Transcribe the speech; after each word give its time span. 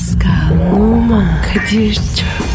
Pascal, 0.00 0.72
Oman, 0.72 1.42
Kadir 1.42 1.94
çok 1.94 2.49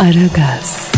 Aragaz, 0.00 0.92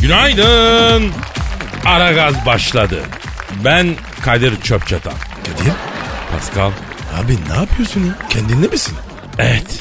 Günaydın. 0.00 1.10
Aragaz 1.84 2.46
başladı. 2.46 3.00
Ben 3.64 3.94
Kadir 4.22 4.60
Çöpçatan. 4.60 5.12
Kadir. 5.44 5.72
Pascal. 6.32 6.70
Abi 7.14 7.38
ne 7.50 7.56
yapıyorsun 7.56 8.00
ya? 8.00 8.14
Kendinde 8.28 8.66
misin? 8.66 8.94
Evet. 9.38 9.80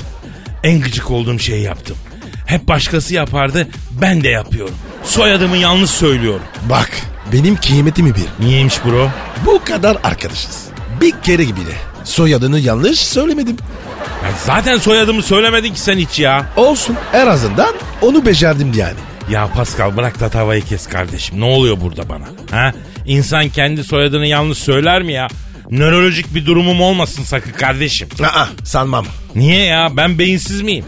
En 0.63 0.81
gıcık 0.81 1.11
olduğum 1.11 1.39
şeyi 1.39 1.63
yaptım. 1.63 1.97
Hep 2.45 2.67
başkası 2.67 3.13
yapardı. 3.13 3.67
Ben 4.01 4.23
de 4.23 4.29
yapıyorum. 4.29 4.75
Soyadımı 5.03 5.57
yanlış 5.57 5.89
söylüyorum. 5.89 6.45
Bak 6.69 6.91
benim 7.33 7.55
kıymetimi 7.55 8.15
bil. 8.15 8.25
Niyeymiş 8.39 8.85
bro? 8.85 9.09
Bu 9.45 9.63
kadar 9.63 9.97
arkadaşız. 10.03 10.70
Bir 11.01 11.11
kere 11.23 11.43
gibi 11.43 11.59
de. 11.59 11.73
Soyadını 12.03 12.59
yanlış 12.59 12.99
söylemedim. 12.99 13.57
Ya 14.23 14.29
zaten 14.45 14.77
soyadımı 14.77 15.21
söylemedin 15.23 15.73
ki 15.73 15.79
sen 15.79 15.97
hiç 15.97 16.19
ya. 16.19 16.45
Olsun 16.57 16.97
en 17.13 17.27
azından 17.27 17.75
onu 18.01 18.25
becerdim 18.25 18.71
yani. 18.75 18.97
Ya 19.29 19.47
Pascal 19.55 19.97
bırak 19.97 20.19
da 20.19 20.29
tavayı 20.29 20.61
kes 20.61 20.87
kardeşim. 20.87 21.39
Ne 21.39 21.45
oluyor 21.45 21.81
burada 21.81 22.09
bana? 22.09 22.25
Ha? 22.51 22.73
İnsan 23.05 23.49
kendi 23.49 23.83
soyadını 23.83 24.27
yanlış 24.27 24.57
söyler 24.57 25.01
mi 25.03 25.13
ya? 25.13 25.27
Nörolojik 25.71 26.35
bir 26.35 26.45
durumum 26.45 26.81
olmasın 26.81 27.23
sakın 27.23 27.51
kardeşim. 27.51 28.09
Aa 28.23 28.45
sanmam. 28.63 29.05
Niye 29.35 29.65
ya? 29.65 29.87
Ben 29.97 30.19
beyinsiz 30.19 30.61
miyim? 30.61 30.85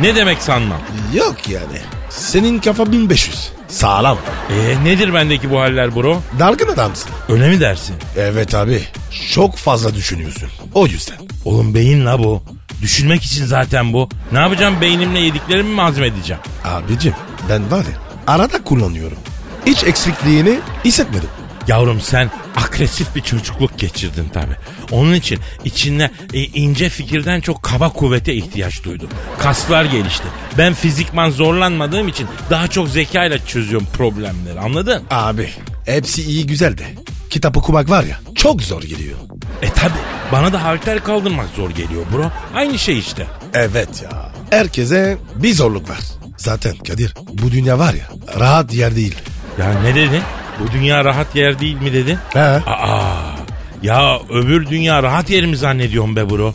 Ne 0.00 0.14
demek 0.16 0.38
sanmam? 0.38 0.80
Yok 1.14 1.36
yani. 1.48 1.78
Senin 2.10 2.58
kafa 2.58 2.92
1500. 2.92 3.48
Sağlam. 3.68 4.18
E 4.50 4.84
nedir 4.84 5.14
bendeki 5.14 5.50
bu 5.50 5.60
haller 5.60 5.96
bro? 5.96 6.22
Dargın 6.38 6.68
adamsın. 6.68 7.10
Öyle 7.28 7.48
mi 7.48 7.60
dersin? 7.60 7.96
Evet 8.16 8.54
abi. 8.54 8.82
Çok 9.32 9.56
fazla 9.56 9.94
düşünüyorsun. 9.94 10.48
O 10.74 10.86
yüzden. 10.86 11.16
Oğlum 11.44 11.74
beyin 11.74 12.06
la 12.06 12.18
bu. 12.18 12.42
Düşünmek 12.82 13.22
için 13.22 13.44
zaten 13.44 13.92
bu. 13.92 14.08
Ne 14.32 14.38
yapacağım 14.38 14.80
beynimle 14.80 15.18
yediklerimi 15.18 15.74
mi 15.74 15.80
hazmedeceğim? 15.80 16.42
Abicim 16.64 17.14
ben 17.48 17.70
var 17.70 17.84
ya 17.84 18.06
arada 18.26 18.64
kullanıyorum. 18.64 19.18
Hiç 19.66 19.84
eksikliğini 19.84 20.58
hissetmedim. 20.84 21.28
Yavrum 21.68 22.00
sen 22.00 22.30
agresif 22.56 23.14
bir 23.16 23.20
çocukluk 23.20 23.78
geçirdin 23.78 24.28
tabi. 24.28 24.52
Onun 24.90 25.14
için 25.14 25.38
içinde 25.64 26.10
e, 26.34 26.40
ince 26.40 26.88
fikirden 26.88 27.40
çok 27.40 27.62
kaba 27.62 27.88
kuvvete 27.92 28.34
ihtiyaç 28.34 28.84
duydun. 28.84 29.08
Kaslar 29.38 29.84
gelişti. 29.84 30.24
Ben 30.58 30.74
fizikman 30.74 31.30
zorlanmadığım 31.30 32.08
için 32.08 32.26
daha 32.50 32.68
çok 32.68 32.88
zekayla 32.88 33.46
çözüyorum 33.46 33.88
problemleri 33.92 34.60
anladın? 34.60 35.02
Abi 35.10 35.50
hepsi 35.86 36.22
iyi 36.22 36.46
güzel 36.46 36.78
de 36.78 36.84
kitap 37.36 37.56
okumak 37.56 37.90
var 37.90 38.04
ya 38.04 38.16
çok 38.34 38.62
zor 38.62 38.82
geliyor. 38.82 39.16
E 39.62 39.68
tabi 39.68 39.92
bana 40.32 40.52
da 40.52 40.64
halter 40.64 41.04
kaldırmak 41.04 41.46
zor 41.56 41.70
geliyor 41.70 42.02
bro. 42.12 42.30
Aynı 42.54 42.78
şey 42.78 42.98
işte. 42.98 43.26
Evet 43.54 44.02
ya. 44.02 44.32
Herkese 44.50 45.18
bir 45.34 45.52
zorluk 45.54 45.90
var. 45.90 45.98
Zaten 46.36 46.76
Kadir 46.76 47.14
bu 47.32 47.50
dünya 47.50 47.78
var 47.78 47.94
ya 47.94 48.06
rahat 48.40 48.74
yer 48.74 48.96
değil. 48.96 49.14
Ya 49.58 49.80
ne 49.82 49.94
dedin? 49.94 50.22
Bu 50.60 50.72
dünya 50.72 51.04
rahat 51.04 51.36
yer 51.36 51.58
değil 51.58 51.80
mi 51.82 51.92
dedin? 51.92 52.18
He. 52.32 52.40
Aa, 52.40 53.36
ya 53.82 54.20
öbür 54.30 54.66
dünya 54.66 55.02
rahat 55.02 55.30
yer 55.30 55.46
mi 55.46 55.56
zannediyorsun 55.56 56.16
be 56.16 56.30
bro? 56.30 56.54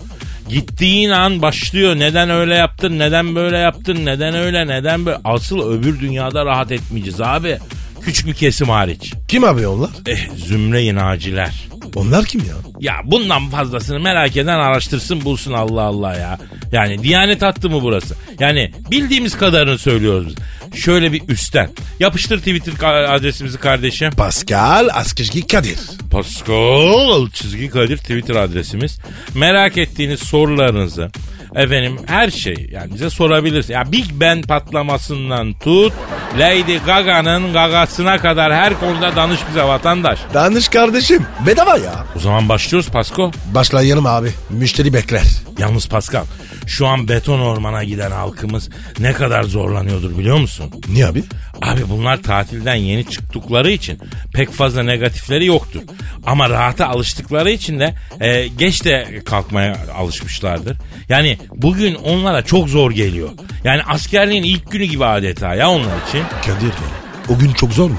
Gittiğin 0.50 1.10
an 1.10 1.42
başlıyor. 1.42 1.96
Neden 1.96 2.30
öyle 2.30 2.56
yaptın? 2.56 3.00
Neden 3.00 3.36
böyle 3.36 3.58
yaptın? 3.58 4.06
Neden 4.06 4.36
öyle? 4.36 4.68
Neden 4.68 5.06
böyle? 5.06 5.18
Asıl 5.24 5.72
öbür 5.72 6.00
dünyada 6.00 6.46
rahat 6.46 6.72
etmeyeceğiz 6.72 7.22
abi. 7.22 7.58
Küçük 8.06 8.28
bir 8.28 8.34
kesim 8.34 8.70
hariç. 8.70 9.14
Kim 9.28 9.44
abi 9.44 9.68
onlar? 9.68 9.90
Eh 10.08 10.30
zümre-i 10.36 10.96
naciler. 10.96 11.68
Onlar 11.96 12.26
kim 12.26 12.42
ya? 12.42 12.56
Ya 12.80 12.94
bundan 13.06 13.50
fazlasını 13.50 14.00
merak 14.00 14.38
eden 14.38 14.60
araştırsın 14.60 15.26
bulsun 15.26 15.54
Allah 15.54 15.82
Allah 15.82 16.16
ya. 16.16 16.40
Yani 16.72 17.04
diyanet 17.04 17.42
hattı 17.42 17.70
mı 17.70 17.82
burası? 17.82 18.16
Yani 18.40 18.72
bildiğimiz 18.92 19.38
kadarını 19.38 19.78
söylüyoruz 19.78 20.28
biz. 20.28 20.36
Şöyle 20.80 21.12
bir 21.12 21.22
üstten. 21.28 21.70
Yapıştır 22.00 22.38
Twitter 22.38 22.74
adresimizi 23.16 23.58
kardeşim. 23.58 24.12
Pascal 24.12 24.88
Askışki 24.94 25.48
Kadir. 25.48 25.80
Pascal 26.12 27.30
çizgi 27.30 27.70
Kadir 27.70 27.98
Twitter 27.98 28.36
adresimiz. 28.36 29.00
Merak 29.36 29.78
ettiğiniz 29.78 30.20
sorularınızı 30.20 31.12
efendim 31.56 31.98
her 32.06 32.30
şey 32.32 32.70
yani 32.72 32.94
bize 32.94 33.10
sorabilirsiniz. 33.10 33.70
Ya 33.70 33.92
Big 33.92 34.06
Ben 34.14 34.42
patlamasından 34.42 35.54
tut 35.54 35.94
Lady 36.40 36.78
Gaga'nın 36.86 37.54
gagasına 37.54 38.18
kadar 38.18 38.54
her 38.54 38.80
konuda 38.80 39.16
danış 39.16 39.40
bize 39.50 39.64
vatandaş. 39.64 40.20
Danış 40.34 40.68
kardeşim. 40.68 41.26
Bedava 41.48 41.78
ya. 41.78 42.06
O 42.16 42.20
zaman 42.20 42.50
başlıyoruz 42.50 42.90
Pasko. 42.90 43.32
Başlayalım 43.54 44.06
abi. 44.06 44.32
Müşteri 44.50 44.94
bekler. 44.94 45.24
Yalnız 45.62 45.88
Pascal 45.88 46.26
şu 46.68 46.88
an 46.88 47.08
beton 47.08 47.40
ormana 47.40 47.84
giden 47.84 48.12
halkımız 48.12 48.70
ne 49.00 49.14
kadar 49.14 49.44
zorlanıyordur 49.44 50.18
biliyor 50.18 50.40
musun? 50.40 50.72
Niye 50.90 51.08
abi? 51.08 51.24
Abi 51.62 51.82
bunlar 51.90 52.24
tatilden 52.24 52.76
yeni 52.76 53.06
çıktıkları 53.06 53.72
için 53.72 54.00
pek 54.34 54.52
fazla 54.52 54.84
negatifleri 54.84 55.46
yoktur. 55.46 55.82
Ama 56.26 56.50
rahata 56.50 56.88
alıştıkları 56.88 57.52
için 57.52 57.80
de 57.80 57.96
e, 58.20 58.48
geç 58.48 58.86
de 58.86 59.22
kalkmaya 59.26 59.78
alışmışlardır. 59.96 60.78
Yani 61.10 61.38
bugün 61.56 61.96
onlara 61.96 62.42
çok 62.42 62.70
zor 62.70 62.92
geliyor. 62.92 63.30
Yani 63.64 63.84
askerliğin 63.84 64.44
ilk 64.44 64.72
günü 64.72 64.84
gibi 64.84 65.06
adeta 65.06 65.56
ya 65.56 65.70
onlar 65.70 66.08
için. 66.08 66.24
Kadir. 66.46 66.74
O 67.30 67.40
gün 67.40 67.54
çok 67.54 67.74
zor 67.74 67.90
mu? 67.90 67.98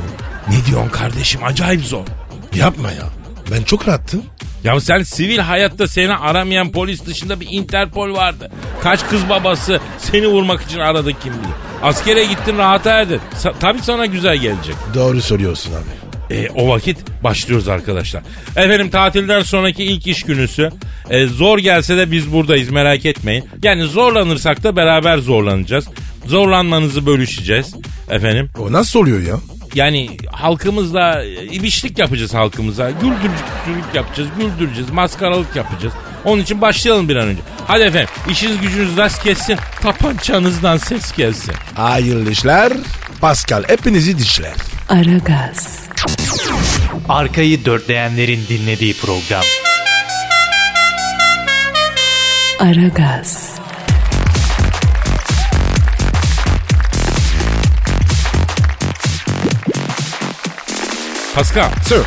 Ne 0.51 0.67
diyorsun 0.67 0.89
kardeşim 0.91 1.45
acayip 1.45 1.85
zor. 1.85 2.07
Yapma 2.55 2.91
ya. 2.93 3.05
Ben 3.51 3.63
çok 3.63 3.89
rahattım. 3.89 4.23
Ya 4.65 4.81
sen 4.81 5.03
sivil 5.03 5.39
hayatta 5.39 5.89
seni 5.89 6.15
aramayan 6.15 6.73
polis 6.73 7.07
dışında 7.07 7.41
bir 7.41 7.47
Interpol 7.51 8.13
vardı. 8.15 8.51
Kaç 8.83 9.07
kız 9.09 9.29
babası 9.29 9.81
seni 9.99 10.27
vurmak 10.27 10.63
için 10.63 10.79
aradı 10.79 11.11
kim 11.23 11.33
bilir. 11.33 11.55
Askere 11.83 12.25
gittin 12.25 12.59
rahata 12.59 12.91
erdin. 12.91 13.21
Sa- 13.43 13.55
tabii 13.61 13.83
sana 13.83 14.07
güzel 14.07 14.37
gelecek. 14.37 14.75
Doğru 14.95 15.23
söylüyorsun 15.23 15.73
abi. 15.73 16.35
E, 16.35 16.49
o 16.51 16.69
vakit 16.69 16.99
başlıyoruz 17.25 17.69
arkadaşlar. 17.69 18.23
Efendim 18.57 18.91
tatilden 18.91 19.43
sonraki 19.43 19.85
ilk 19.85 20.07
iş 20.07 20.23
günüsü. 20.23 20.71
E, 21.11 21.27
zor 21.27 21.59
gelse 21.59 21.97
de 21.97 22.11
biz 22.11 22.33
buradayız 22.33 22.71
merak 22.71 23.07
etmeyin. 23.07 23.45
Yani 23.63 23.85
zorlanırsak 23.85 24.63
da 24.63 24.77
beraber 24.77 25.19
zorlanacağız. 25.19 25.89
Zorlanmanızı 26.27 27.07
bölüşeceğiz 27.07 27.75
efendim. 28.11 28.51
O 28.59 28.73
nasıl 28.73 28.99
oluyor 29.01 29.21
ya? 29.21 29.35
Yani 29.75 30.17
halkımızla 30.33 31.25
e, 31.25 31.45
ibişlik 31.45 31.99
yapacağız 31.99 32.35
halkımıza. 32.35 32.91
Güldürücülük 32.91 33.95
yapacağız, 33.95 34.29
güldüreceğiz, 34.39 34.91
maskaralık 34.91 35.57
yapacağız. 35.57 35.95
Onun 36.25 36.43
için 36.43 36.61
başlayalım 36.61 37.09
bir 37.09 37.17
an 37.17 37.29
önce. 37.29 37.43
Hadi 37.67 37.83
efendim 37.83 38.09
işiniz 38.31 38.61
gücünüz 38.61 38.97
rast 38.97 39.23
kessin, 39.23 39.59
tapançanızdan 39.83 40.77
ses 40.77 41.13
gelsin. 41.17 41.55
Hayırlı 41.75 42.31
işler. 42.31 42.73
Pascal 43.21 43.65
hepinizi 43.69 44.19
dişler. 44.19 44.55
Aragaz, 44.89 45.79
Arkayı 47.09 47.65
dörtleyenlerin 47.65 48.41
dinlediği 48.49 48.95
program. 48.97 49.43
Aragaz, 52.59 53.52
Pascal, 61.35 61.71
Sir. 61.89 62.01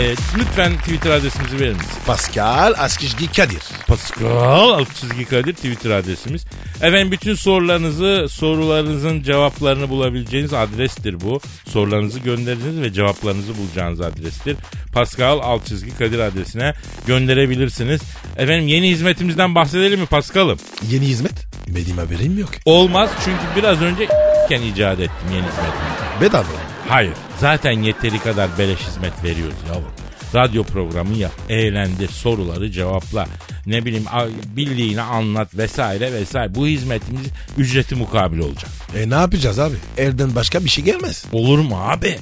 e, 0.00 0.14
lütfen 0.38 0.76
Twitter 0.78 1.10
adresimizi 1.10 1.60
verir 1.60 1.72
misin? 1.72 1.90
Pascal 2.06 2.74
Askışki 2.78 3.26
Kadir. 3.32 3.62
Pascal 3.86 4.70
alt 4.70 4.94
çizgi 4.94 5.24
Kadir 5.24 5.52
Twitter 5.52 5.90
adresimiz. 5.90 6.44
Efendim 6.82 7.10
bütün 7.12 7.34
sorularınızı, 7.34 8.26
sorularınızın 8.30 9.22
cevaplarını 9.22 9.88
bulabileceğiniz 9.88 10.54
adrestir 10.54 11.20
bu. 11.20 11.40
Sorularınızı 11.68 12.18
gönderiniz 12.18 12.80
ve 12.80 12.92
cevaplarınızı 12.92 13.58
bulacağınız 13.58 14.00
adrestir. 14.00 14.56
Pascal 14.92 15.38
alt 15.42 15.66
çizgi 15.66 15.98
Kadir 15.98 16.18
adresine 16.18 16.74
gönderebilirsiniz. 17.06 18.00
Efendim 18.36 18.68
yeni 18.68 18.88
hizmetimizden 18.90 19.54
bahsedelim 19.54 20.00
mi 20.00 20.06
Pascal'ım? 20.06 20.58
Yeni 20.90 21.06
hizmet. 21.06 21.46
Benim 21.68 21.98
haberim 21.98 22.38
yok. 22.38 22.50
Olmaz 22.64 23.10
çünkü 23.24 23.42
biraz 23.56 23.82
önce 23.82 24.04
icat 24.50 25.00
ettim 25.00 25.26
yeni 25.30 25.46
hizmetimi. 25.46 26.20
Bedava. 26.20 26.69
Hayır. 26.90 27.12
Zaten 27.40 27.82
yeteri 27.82 28.18
kadar 28.18 28.58
beleş 28.58 28.78
hizmet 28.80 29.24
veriyoruz 29.24 29.54
yavrum. 29.68 29.90
Radyo 30.34 30.64
programı 30.64 31.16
yap, 31.16 31.32
eğlendir, 31.48 32.08
soruları 32.08 32.70
cevapla. 32.70 33.26
Ne 33.66 33.84
bileyim 33.84 34.04
a- 34.12 34.56
bildiğini 34.56 35.02
anlat 35.02 35.48
vesaire 35.54 36.12
vesaire. 36.12 36.54
Bu 36.54 36.66
hizmetimiz 36.66 37.26
ücreti 37.58 37.94
mukabil 37.94 38.38
olacak. 38.38 38.70
E 38.96 39.10
ne 39.10 39.14
yapacağız 39.14 39.58
abi? 39.58 39.74
Elden 39.96 40.34
başka 40.34 40.64
bir 40.64 40.68
şey 40.70 40.84
gelmez. 40.84 41.24
Olur 41.32 41.58
mu 41.58 41.78
abi? 41.88 42.18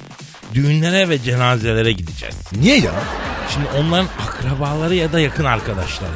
Düğünlere 0.53 1.09
ve 1.09 1.23
cenazelere 1.23 1.91
gideceğiz. 1.91 2.35
Niye 2.61 2.77
ya? 2.79 2.91
Şimdi 3.53 3.67
onların 3.79 4.07
akrabaları 4.27 4.95
ya 4.95 5.11
da 5.13 5.19
yakın 5.19 5.45
arkadaşları. 5.45 6.11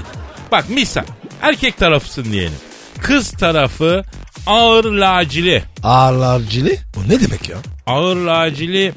Bak 0.51 0.69
misal 0.69 1.05
erkek 1.41 1.77
tarafısın 1.77 2.23
diyelim. 2.23 2.57
Kız 3.01 3.31
tarafı 3.31 4.03
ağır 4.47 4.85
lacili. 4.85 5.63
Ağırlarcili? 5.83 6.79
O 6.97 7.09
ne 7.09 7.19
demek 7.21 7.49
ya? 7.49 7.57
Ağır 7.87 8.15
lacili 8.15 8.93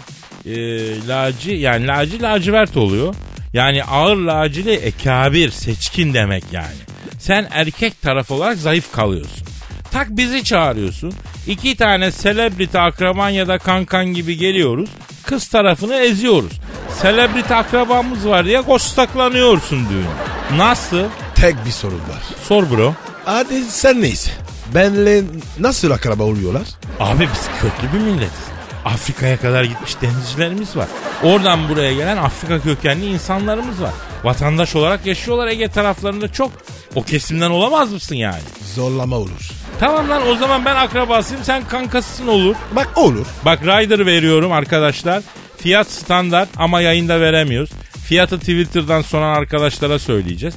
e, 0.46 0.56
laci 1.08 1.52
yani 1.52 1.86
laci 1.86 2.22
lacivert 2.22 2.76
oluyor. 2.76 3.14
Yani 3.52 3.84
ağır 3.84 4.16
lacili 4.16 4.72
ekabir 4.74 5.50
seçkin 5.50 6.14
demek 6.14 6.44
yani. 6.52 6.76
Sen 7.18 7.48
erkek 7.50 8.02
taraf 8.02 8.30
olarak 8.30 8.56
zayıf 8.58 8.92
kalıyorsun. 8.92 9.46
Tak 9.92 10.10
bizi 10.10 10.44
çağırıyorsun. 10.44 11.12
İki 11.46 11.76
tane 11.76 12.10
selebriti 12.12 12.78
akraban 12.78 13.28
ya 13.28 13.48
da 13.48 13.58
kankan 13.58 14.06
gibi 14.06 14.36
geliyoruz. 14.36 14.90
Kız 15.26 15.48
tarafını 15.48 15.94
eziyoruz. 15.96 16.52
Selebriti 17.02 17.54
akrabamız 17.54 18.26
var 18.28 18.44
diye 18.44 18.62
kostaklanıyorsun 18.62 19.78
düğün. 19.90 20.06
Nasıl? 20.58 21.04
Tek 21.34 21.64
bir 21.66 21.70
sorun 21.70 21.98
var. 21.98 22.22
Sor 22.48 22.70
bro. 22.70 22.94
Hadi 23.24 23.64
sen 23.64 24.02
neyse. 24.02 24.30
Benle 24.74 25.22
nasıl 25.58 25.90
akraba 25.90 26.22
oluyorlar? 26.22 26.66
Abi 27.00 27.28
biz 27.34 27.48
köklü 27.60 27.98
bir 27.98 28.04
milletiz. 28.04 28.55
Afrika'ya 28.96 29.37
kadar 29.37 29.64
gitmiş 29.64 30.00
denizcilerimiz 30.02 30.76
var. 30.76 30.88
Oradan 31.22 31.69
buraya 31.69 31.93
gelen 31.94 32.16
Afrika 32.16 32.60
kökenli 32.60 33.06
insanlarımız 33.06 33.82
var. 33.82 33.90
Vatandaş 34.25 34.76
olarak 34.76 35.06
yaşıyorlar 35.06 35.46
Ege 35.46 35.69
taraflarında 35.69 36.32
çok. 36.32 36.50
O 36.94 37.02
kesimden 37.02 37.50
olamaz 37.50 37.93
mısın 37.93 38.14
yani? 38.14 38.43
Zorlama 38.75 39.16
olur. 39.16 39.50
Tamam 39.81 40.10
lan 40.10 40.28
o 40.28 40.37
zaman 40.37 40.64
ben 40.64 40.76
akrabasıyım 40.76 41.44
sen 41.44 41.69
kankasısın 41.69 42.26
olur. 42.26 42.56
Bak 42.72 42.88
olur. 42.96 43.26
Bak 43.44 43.62
rider 43.62 44.06
veriyorum 44.06 44.52
arkadaşlar. 44.52 45.22
Fiyat 45.56 45.87
standart 45.87 46.49
ama 46.56 46.81
yayında 46.81 47.20
veremiyoruz. 47.20 47.70
Fiyatı 48.06 48.38
Twitter'dan 48.38 49.02
soran 49.02 49.34
arkadaşlara 49.34 49.99
söyleyeceğiz. 49.99 50.54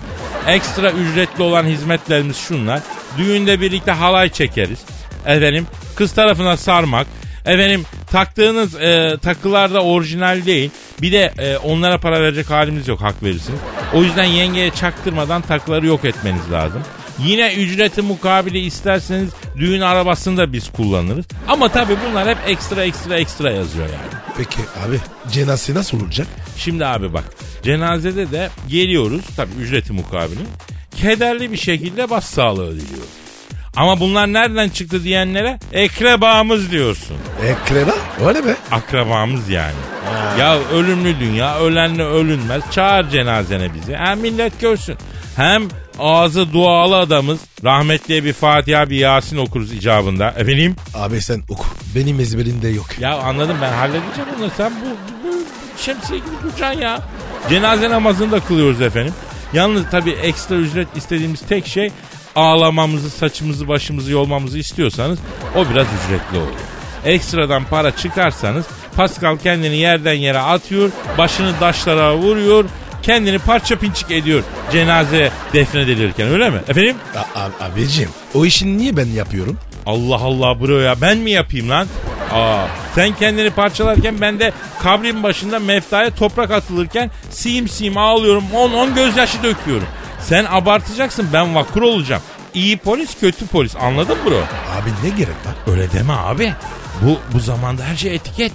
Ekstra 0.47 0.92
ücretli 0.92 1.44
olan 1.44 1.63
hizmetlerimiz 1.63 2.38
şunlar. 2.38 2.80
Düğünde 3.18 3.62
birlikte 3.62 3.92
halay 3.92 4.30
çekeriz. 4.30 4.80
Efendim 5.25 5.68
kız 5.95 6.13
tarafına 6.13 6.57
sarmak. 6.57 7.07
Efendim 7.45 7.86
taktığınız 8.12 8.75
e, 8.75 9.18
takılar 9.21 9.74
da 9.74 9.83
orijinal 9.83 10.45
değil. 10.45 10.71
Bir 11.01 11.12
de 11.12 11.33
e, 11.38 11.57
onlara 11.57 11.97
para 11.97 12.21
verecek 12.21 12.50
halimiz 12.50 12.88
yok 12.88 13.01
hak 13.01 13.24
verirsiniz. 13.24 13.59
O 13.94 14.03
yüzden 14.03 14.24
yengeye 14.24 14.69
çaktırmadan 14.71 15.41
takıları 15.41 15.86
yok 15.86 16.06
etmeniz 16.06 16.51
lazım. 16.51 16.81
Yine 17.19 17.53
ücreti 17.53 18.01
mukabili 18.01 18.59
isterseniz 18.59 19.30
düğün 19.57 19.81
arabasını 19.81 20.38
da 20.38 20.53
biz 20.53 20.71
kullanırız. 20.71 21.25
Ama 21.47 21.69
tabii 21.69 21.95
bunlar 22.09 22.27
hep 22.27 22.38
ekstra 22.47 22.83
ekstra 22.83 23.18
ekstra 23.18 23.51
yazıyor 23.51 23.85
yani. 23.85 24.21
Peki 24.38 24.57
abi 24.88 25.00
cenaze 25.31 25.74
nasıl 25.74 26.01
olacak? 26.03 26.27
Şimdi 26.57 26.85
abi 26.85 27.13
bak 27.13 27.24
cenazede 27.63 28.31
de 28.31 28.50
geliyoruz 28.69 29.21
tabii 29.35 29.53
ücreti 29.62 29.94
mukabili. 29.94 30.39
Kederli 30.95 31.51
bir 31.51 31.57
şekilde 31.57 32.09
bas 32.09 32.25
sağlığı 32.25 32.71
diliyoruz. 32.71 33.09
Ama 33.75 34.00
bunlar 34.00 34.33
nereden 34.33 34.69
çıktı 34.69 35.04
diyenlere 35.04 35.60
ekrebamız 35.74 36.71
diyorsun. 36.71 37.18
Ekreba? 37.44 37.94
Öyle 38.27 38.42
mi? 38.42 38.56
Akrabamız 38.71 39.50
yani. 39.50 39.74
Ya 40.39 40.57
ölümlü 40.74 41.19
dünya 41.19 41.60
ölenle 41.60 42.04
ölünmez. 42.04 42.63
Çağır 42.71 43.10
cenazene 43.10 43.74
bizi. 43.74 43.95
Hem 43.95 44.19
millet 44.19 44.62
görsün. 44.62 44.95
Hem 45.36 45.63
ağzı 46.00 46.54
dualı 46.54 46.98
adamız. 46.98 47.39
Rahmetliye 47.63 48.24
bir 48.24 48.33
Fatiha 48.33 48.89
bir 48.89 48.98
Yasin 48.98 49.38
okuruz 49.38 49.74
icabında. 49.74 50.30
Efendim? 50.30 50.75
Abi 50.95 51.21
sen 51.21 51.42
oku. 51.50 51.66
Benim 51.95 52.19
ezberimde 52.19 52.68
yok. 52.68 52.88
Ya 53.00 53.18
anladım 53.18 53.57
ben 53.62 53.74
halledeceğim 53.74 54.30
onu. 54.39 54.50
Sen 54.57 54.71
bu, 54.81 54.86
bu, 55.27 55.33
bu 55.33 55.38
şemsiye 55.81 56.19
gibi 56.19 56.30
duracaksın 56.44 56.81
ya. 56.81 57.00
Cenaze 57.50 57.89
namazını 57.89 58.31
da 58.31 58.39
kılıyoruz 58.39 58.81
efendim. 58.81 59.13
Yalnız 59.54 59.83
tabii 59.92 60.12
ekstra 60.12 60.56
ücret 60.56 60.88
istediğimiz 60.95 61.42
tek 61.42 61.68
şey 61.68 61.92
ağlamamızı, 62.35 63.09
saçımızı, 63.09 63.67
başımızı 63.67 64.11
yolmamızı 64.11 64.57
istiyorsanız 64.57 65.19
o 65.55 65.69
biraz 65.69 65.87
ücretli 66.05 66.37
oluyor. 66.37 66.59
Ekstradan 67.05 67.63
para 67.63 67.91
çıkarsanız 67.95 68.65
Pascal 68.95 69.37
kendini 69.37 69.75
yerden 69.77 70.13
yere 70.13 70.39
atıyor, 70.39 70.89
başını 71.17 71.59
taşlara 71.59 72.15
vuruyor, 72.15 72.65
kendini 73.03 73.39
parça 73.39 73.75
pinçik 73.75 74.11
ediyor 74.11 74.43
cenaze 74.71 75.31
defnedilirken 75.53 76.27
öyle 76.27 76.49
mi? 76.49 76.57
Efendim? 76.67 76.95
A- 77.15 77.39
a- 77.39 77.65
abicim 77.65 78.09
o 78.33 78.45
işini 78.45 78.77
niye 78.77 78.97
ben 78.97 79.05
yapıyorum? 79.07 79.57
Allah 79.85 80.15
Allah 80.15 80.61
bro 80.61 80.79
ya 80.79 81.01
ben 81.01 81.17
mi 81.17 81.31
yapayım 81.31 81.69
lan? 81.69 81.87
Aa, 82.33 82.65
sen 82.95 83.15
kendini 83.15 83.49
parçalarken 83.49 84.21
ben 84.21 84.39
de 84.39 84.51
kabrin 84.83 85.23
başında 85.23 85.59
meftaya 85.59 86.15
toprak 86.15 86.51
atılırken 86.51 87.11
sim 87.29 87.67
sim 87.67 87.97
ağlıyorum 87.97 88.43
10 88.55 88.71
10 88.73 88.95
gözyaşı 88.95 89.43
döküyorum. 89.43 89.87
Sen 90.29 90.45
abartacaksın 90.49 91.27
ben 91.33 91.55
vakur 91.55 91.81
olacağım. 91.81 92.21
İyi 92.53 92.77
polis 92.77 93.19
kötü 93.19 93.47
polis 93.47 93.75
anladın 93.75 94.17
mı 94.17 94.25
bro? 94.25 94.37
Abi 94.37 94.89
ne 95.03 95.09
gerek 95.09 95.35
var? 95.45 95.73
Öyle 95.73 95.91
deme 95.91 96.13
abi. 96.13 96.53
Bu 97.01 97.19
bu 97.33 97.39
zamanda 97.39 97.83
her 97.83 97.95
şey 97.95 98.15
etiket. 98.15 98.51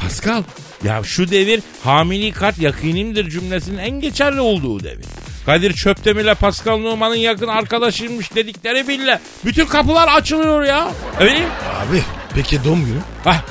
Pascal 0.00 0.42
ya 0.84 1.02
şu 1.02 1.30
devir 1.30 1.62
hamili 1.84 2.32
kart 2.32 2.58
yakinimdir 2.58 3.30
cümlesinin 3.30 3.78
en 3.78 4.00
geçerli 4.00 4.40
olduğu 4.40 4.84
devir. 4.84 5.04
Kadir 5.46 5.72
Çöptemir 5.72 6.34
Pascal 6.34 6.78
Numan'ın 6.78 7.14
yakın 7.14 7.48
arkadaşıymış 7.48 8.34
dedikleri 8.34 8.88
bile 8.88 9.20
bütün 9.44 9.66
kapılar 9.66 10.08
açılıyor 10.08 10.62
ya. 10.64 10.88
Öyle 11.20 11.38
mi? 11.40 11.46
Abi 11.88 12.02
peki 12.34 12.64
doğum 12.64 12.84
günü? 12.84 12.98
Ah 13.26 13.42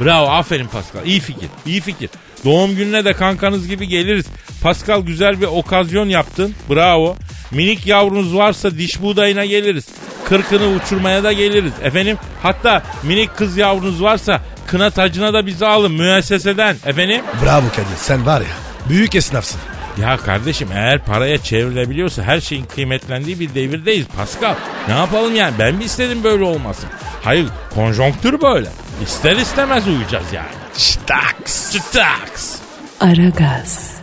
bravo 0.00 0.26
aferin 0.30 0.66
Pascal 0.66 1.06
iyi 1.06 1.20
fikir 1.20 1.48
iyi 1.66 1.80
fikir. 1.80 2.10
Doğum 2.44 2.76
gününe 2.76 3.04
de 3.04 3.12
kankanız 3.12 3.68
gibi 3.68 3.88
geliriz. 3.88 4.26
Pascal 4.62 5.00
güzel 5.02 5.40
bir 5.40 5.46
okazyon 5.46 6.08
yaptın 6.08 6.54
bravo. 6.70 7.16
Minik 7.50 7.86
yavrunuz 7.86 8.34
varsa 8.34 8.78
diş 8.78 9.02
buğdayına 9.02 9.44
geliriz. 9.44 9.88
Kırkını 10.28 10.66
uçurmaya 10.68 11.24
da 11.24 11.32
geliriz. 11.32 11.72
Efendim 11.82 12.18
hatta 12.42 12.82
minik 13.02 13.36
kız 13.36 13.56
yavrunuz 13.56 14.02
varsa 14.02 14.40
kına 14.66 14.90
tacına 14.90 15.34
da 15.34 15.46
bizi 15.46 15.66
alın 15.66 15.92
müesseseden. 15.92 16.76
Efendim? 16.86 17.20
Bravo 17.44 17.68
Kadir 17.68 17.96
sen 17.96 18.26
var 18.26 18.40
ya 18.40 18.46
büyük 18.88 19.14
esnafsın. 19.14 19.60
Ya 20.02 20.16
kardeşim 20.16 20.68
eğer 20.72 21.04
paraya 21.04 21.38
çevrilebiliyorsa 21.38 22.22
her 22.22 22.40
şeyin 22.40 22.64
kıymetlendiği 22.64 23.40
bir 23.40 23.54
devirdeyiz 23.54 24.06
Pascal. 24.16 24.54
Ne 24.88 24.94
yapalım 24.94 25.34
yani 25.36 25.54
ben 25.58 25.74
mi 25.74 25.84
istedim 25.84 26.24
böyle 26.24 26.44
olmasın? 26.44 26.88
Hayır 27.22 27.46
konjonktür 27.74 28.40
böyle. 28.40 28.68
İster 29.04 29.36
istemez 29.36 29.88
uyuyacağız 29.88 30.32
yani. 30.32 30.48
Staks. 30.78 31.72
Çıtaks. 31.72 32.58
Aragaz, 33.00 33.94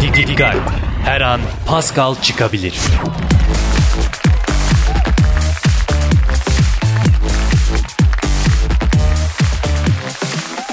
Dikkat. 0.00 0.56
Her 1.04 1.20
an 1.20 1.40
Pascal 1.66 2.14
çıkabilir. 2.22 2.74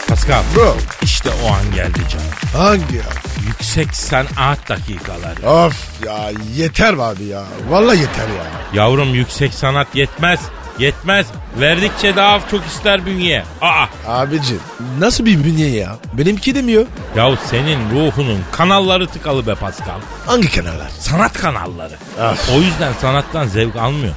Pascal 0.08 0.44
Bro 0.56 0.78
işte 1.04 1.30
o 1.44 1.48
an 1.54 1.76
geldi 1.76 2.00
canım. 2.10 2.26
hangi 2.54 2.96
ya? 2.96 3.04
Yüksek 3.48 3.96
sanat 3.96 4.70
dakikaları. 4.70 5.48
Of 5.50 6.06
ya 6.06 6.30
yeter 6.56 6.94
abi 6.94 7.24
ya. 7.24 7.44
Vallahi 7.70 7.98
yeter 8.00 8.28
ya. 8.28 8.46
Yavrum 8.84 9.14
yüksek 9.16 9.54
sanat 9.54 9.96
yetmez. 9.96 10.40
Yetmez. 10.80 11.27
Verdikçe 11.60 12.15
daha 12.15 12.39
çok 12.51 12.65
ister 12.65 13.06
bünye. 13.06 13.44
Aa. 13.62 13.86
Abicim 14.08 14.60
nasıl 15.00 15.25
bir 15.25 15.44
bünye 15.44 15.70
ya? 15.70 15.96
Benimki 16.13 16.56
demiyor. 16.56 16.86
Yahu 17.15 17.36
senin 17.50 17.80
ruhunun 17.92 18.39
kanalları 18.51 19.08
tıkalı 19.08 19.48
be 19.48 19.56
Pascal. 19.56 20.00
Hangi 20.25 20.51
kanallar? 20.51 20.89
Sanat 21.00 21.34
kanalları. 21.34 21.94
Of. 22.32 22.50
O 22.58 22.62
yüzden 22.62 22.94
sanattan 23.01 23.48
zevk 23.48 23.75
almıyor. 23.75 24.13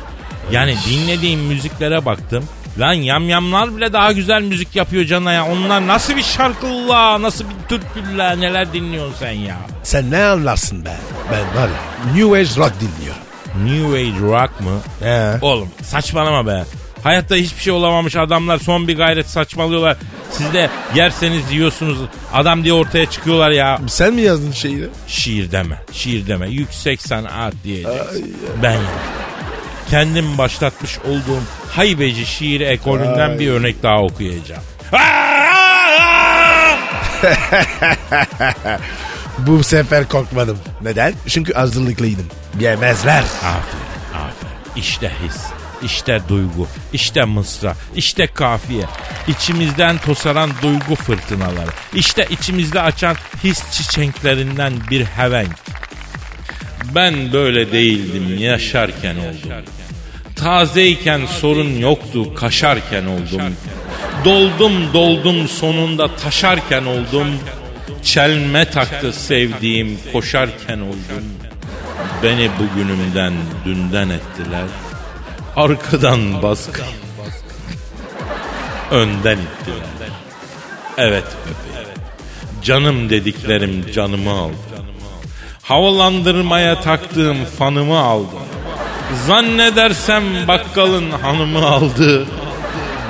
Yani 0.51 0.77
dinlediğim 0.91 1.41
müziklere 1.41 2.05
baktım. 2.05 2.45
Lan 2.79 2.93
yamyamlar 2.93 3.77
bile 3.77 3.93
daha 3.93 4.13
güzel 4.13 4.43
müzik 4.43 4.77
yapıyor 4.77 5.05
cana 5.05 5.33
ya. 5.33 5.47
Onlar 5.47 5.87
nasıl 5.87 6.17
bir 6.17 6.23
şarkılar, 6.23 7.23
nasıl 7.23 7.45
bir 7.45 7.69
türküller 7.69 8.41
neler 8.41 8.73
dinliyorsun 8.73 9.15
sen 9.19 9.31
ya. 9.33 9.57
Sen 9.83 10.11
ne 10.11 10.25
anlarsın 10.25 10.85
be? 10.85 10.97
Ben 11.33 11.63
var 11.63 11.69
ya 11.69 12.13
New 12.15 12.39
Age 12.39 12.49
Rock 12.57 12.73
dinliyorum. 12.81 13.23
New 13.65 14.01
Age 14.01 14.21
rock 14.21 14.61
mı? 14.61 14.81
He. 15.01 15.39
Oğlum 15.43 15.69
saçmalama 15.83 16.47
be. 16.47 16.65
Hayatta 17.03 17.35
hiçbir 17.35 17.63
şey 17.63 17.73
olamamış 17.73 18.17
adamlar 18.17 18.59
son 18.59 18.89
bir 18.89 18.97
gayret 18.97 19.27
saçmalıyorlar. 19.27 19.97
Siz 20.31 20.53
de 20.53 20.71
yerseniz 20.95 21.53
yiyorsunuz. 21.53 21.99
Adam 22.33 22.65
diye 22.65 22.73
ortaya 22.73 23.11
çıkıyorlar 23.11 23.51
ya. 23.51 23.79
Sen 23.89 24.15
mi 24.15 24.21
yazdın 24.21 24.53
şeyi? 24.53 24.89
Şiir 25.07 25.53
deme. 25.53 25.83
Şiir 25.93 26.27
deme. 26.27 26.49
Yüksek 26.49 27.03
sanat 27.03 27.55
diyeceksin. 27.65 28.35
Ben 28.63 28.73
yazdım. 28.73 28.89
Kendim 29.91 30.39
başlatmış 30.39 30.99
olduğum 30.99 31.43
haybeci 31.71 32.27
şiir 32.27 32.61
ekolünden 32.61 33.39
bir 33.39 33.49
örnek 33.51 33.83
daha 33.83 34.03
okuyacağım. 34.03 34.63
Bu 39.39 39.65
sefer 39.65 40.09
korkmadım. 40.09 40.59
Neden? 40.83 41.15
Çünkü 41.29 41.53
hazırlıklıydım. 41.55 42.27
Yemezler. 42.61 43.21
Aferin, 43.21 44.25
aferin. 44.25 44.57
İşte 44.77 45.13
his, 45.25 45.37
işte 45.83 46.21
duygu, 46.29 46.67
işte 46.93 47.25
mısra, 47.25 47.75
işte 47.97 48.27
kafiye. 48.27 48.85
İçimizden 49.29 49.99
tosaran 49.99 50.51
duygu 50.63 50.95
fırtınaları. 50.95 51.71
İşte 51.95 52.27
içimizde 52.31 52.81
açan 52.81 53.17
his 53.45 53.71
çiçeklerinden 53.73 54.73
bir 54.91 55.05
hevenk. 55.05 55.55
Ben 56.95 57.33
böyle 57.33 57.73
değildim 57.73 58.39
yaşarken 58.39 59.17
oldum. 59.17 59.51
Tazeyken 60.37 61.27
sorun 61.27 61.79
yoktu 61.79 62.35
kaşarken 62.35 63.07
oldum. 63.07 63.41
Doldum 64.25 64.93
doldum 64.93 65.49
sonunda 65.49 66.17
taşarken 66.17 66.85
oldum. 66.85 67.27
Çelme 68.07 68.71
taktı 68.71 69.13
sevdiğim 69.13 69.99
koşarken 70.13 70.79
oldum. 70.81 71.25
Beni 72.23 72.51
bugünümden 72.59 73.33
dünden 73.65 74.09
ettiler. 74.09 74.67
Arkadan 75.57 76.43
baskı. 76.43 76.83
Önden 78.91 79.39
ittiler. 79.39 80.11
Evet 80.99 81.25
bebeğim. 81.45 81.89
Canım 82.63 83.11
dediklerim 83.11 83.93
canımı 83.93 84.31
aldı. 84.31 84.55
Havalandırmaya 85.63 86.81
taktığım 86.81 87.45
fanımı 87.45 87.99
aldı. 87.99 88.37
Zannedersem 89.27 90.25
bakkalın 90.49 91.11
hanımı 91.11 91.67
aldı. 91.67 92.27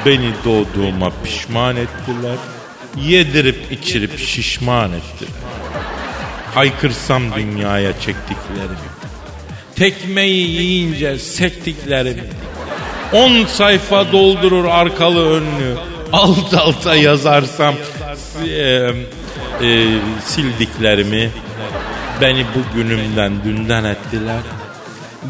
Beni 0.07 0.33
doğduğuma 0.45 1.13
pişman 1.25 1.77
ettiler. 1.77 2.56
Yedirip 3.03 3.73
içirip 3.73 4.19
şişman 4.19 4.93
ettiler. 4.93 5.31
Haykırsam 6.55 7.23
dünyaya 7.35 7.93
çektiklerimi. 7.93 8.97
Tekmeyi 9.77 10.51
yiyince 10.51 11.19
sektiklerimi. 11.19 12.23
On 13.13 13.45
sayfa 13.45 14.13
doldurur 14.13 14.65
arkalı 14.65 15.31
önlü. 15.31 15.77
Alt 16.13 16.55
alta 16.55 16.95
yazarsam 16.95 17.75
e, 18.49 18.91
e, 19.63 19.87
sildiklerimi. 20.25 21.31
Beni 22.21 22.45
bugünümden 22.55 23.33
dünden 23.45 23.85
ettiler. 23.85 24.41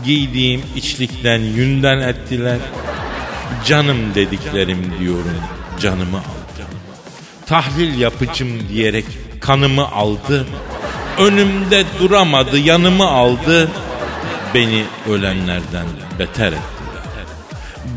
Giydiğim 0.05 0.63
içlikten 0.77 1.39
yünden 1.39 1.99
ettiler. 1.99 2.59
Canım 3.67 4.15
dediklerim 4.15 4.95
diyorum 5.01 5.37
canımı 5.81 6.17
aldı. 6.17 6.46
Tahlil 7.47 8.01
yapıcım 8.01 8.69
diyerek 8.69 9.05
kanımı 9.41 9.89
aldı. 9.89 10.47
Önümde 11.19 11.85
duramadı 12.01 12.59
yanımı 12.59 13.07
aldı. 13.07 13.69
Beni 14.55 14.85
ölenlerden 15.11 15.87
beter 16.19 16.47
ettiler. 16.47 16.67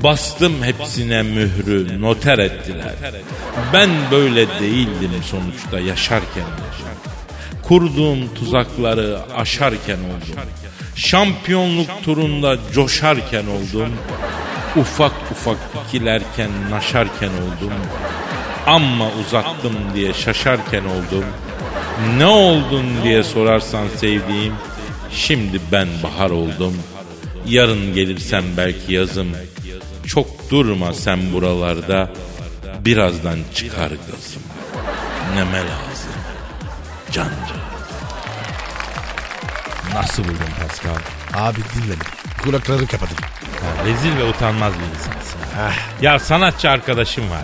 Bastım 0.04 0.64
hepsine 0.64 1.22
mührü 1.22 2.02
noter 2.02 2.38
ettiler. 2.38 2.94
Ben 3.74 3.90
böyle 4.12 4.48
değildim 4.60 5.12
sonuçta 5.24 5.80
yaşarken. 5.80 6.46
Kurduğum 7.64 8.34
tuzakları 8.34 9.20
aşarken 9.36 9.98
oldum. 9.98 10.44
Şampiyonluk 10.96 12.04
turunda 12.04 12.58
coşarken 12.74 13.44
oldum. 13.46 13.94
Ufak 14.76 15.14
ufak 15.32 15.58
ikilerken 15.88 16.50
naşarken 16.72 17.30
oldum. 17.30 17.74
Amma 18.70 19.12
uzattım 19.22 19.74
diye 19.96 20.14
şaşarken 20.14 20.84
oldum. 20.84 21.26
Ne 22.18 22.26
oldun 22.26 22.86
diye 23.04 23.24
sorarsan 23.24 23.88
sevdiğim. 23.88 24.54
Şimdi 25.12 25.62
ben 25.72 25.88
bahar 26.04 26.30
oldum. 26.30 26.78
Yarın 27.46 27.94
gelirsem 27.94 28.44
belki 28.58 28.94
yazım. 28.94 29.28
Çok 30.08 30.52
durma 30.52 30.94
sen 30.94 31.34
buralarda. 31.34 32.10
Birazdan 32.86 33.40
çıkar 33.56 33.90
gazım. 33.90 34.44
Neme 35.36 35.58
lazım. 35.58 36.14
Canca. 37.12 37.56
Nasıl 39.94 40.24
buldun 40.24 40.36
Pascal? 40.62 40.96
Abi 41.34 41.58
dinledim. 41.76 42.00
Kulakları 42.44 42.88
kapadım. 42.88 43.18
Ha, 43.62 43.86
rezil 43.86 44.18
ve 44.18 44.24
utanmaz 44.24 44.74
bir 44.74 45.00
insansın. 45.00 45.40
Ya 46.02 46.20
sanatçı 46.20 46.70
arkadaşım 46.70 47.30
var. 47.30 47.44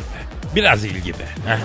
Biraz 0.56 0.84
ilgi 0.86 1.14
be. 1.14 1.26
heh. 1.48 1.58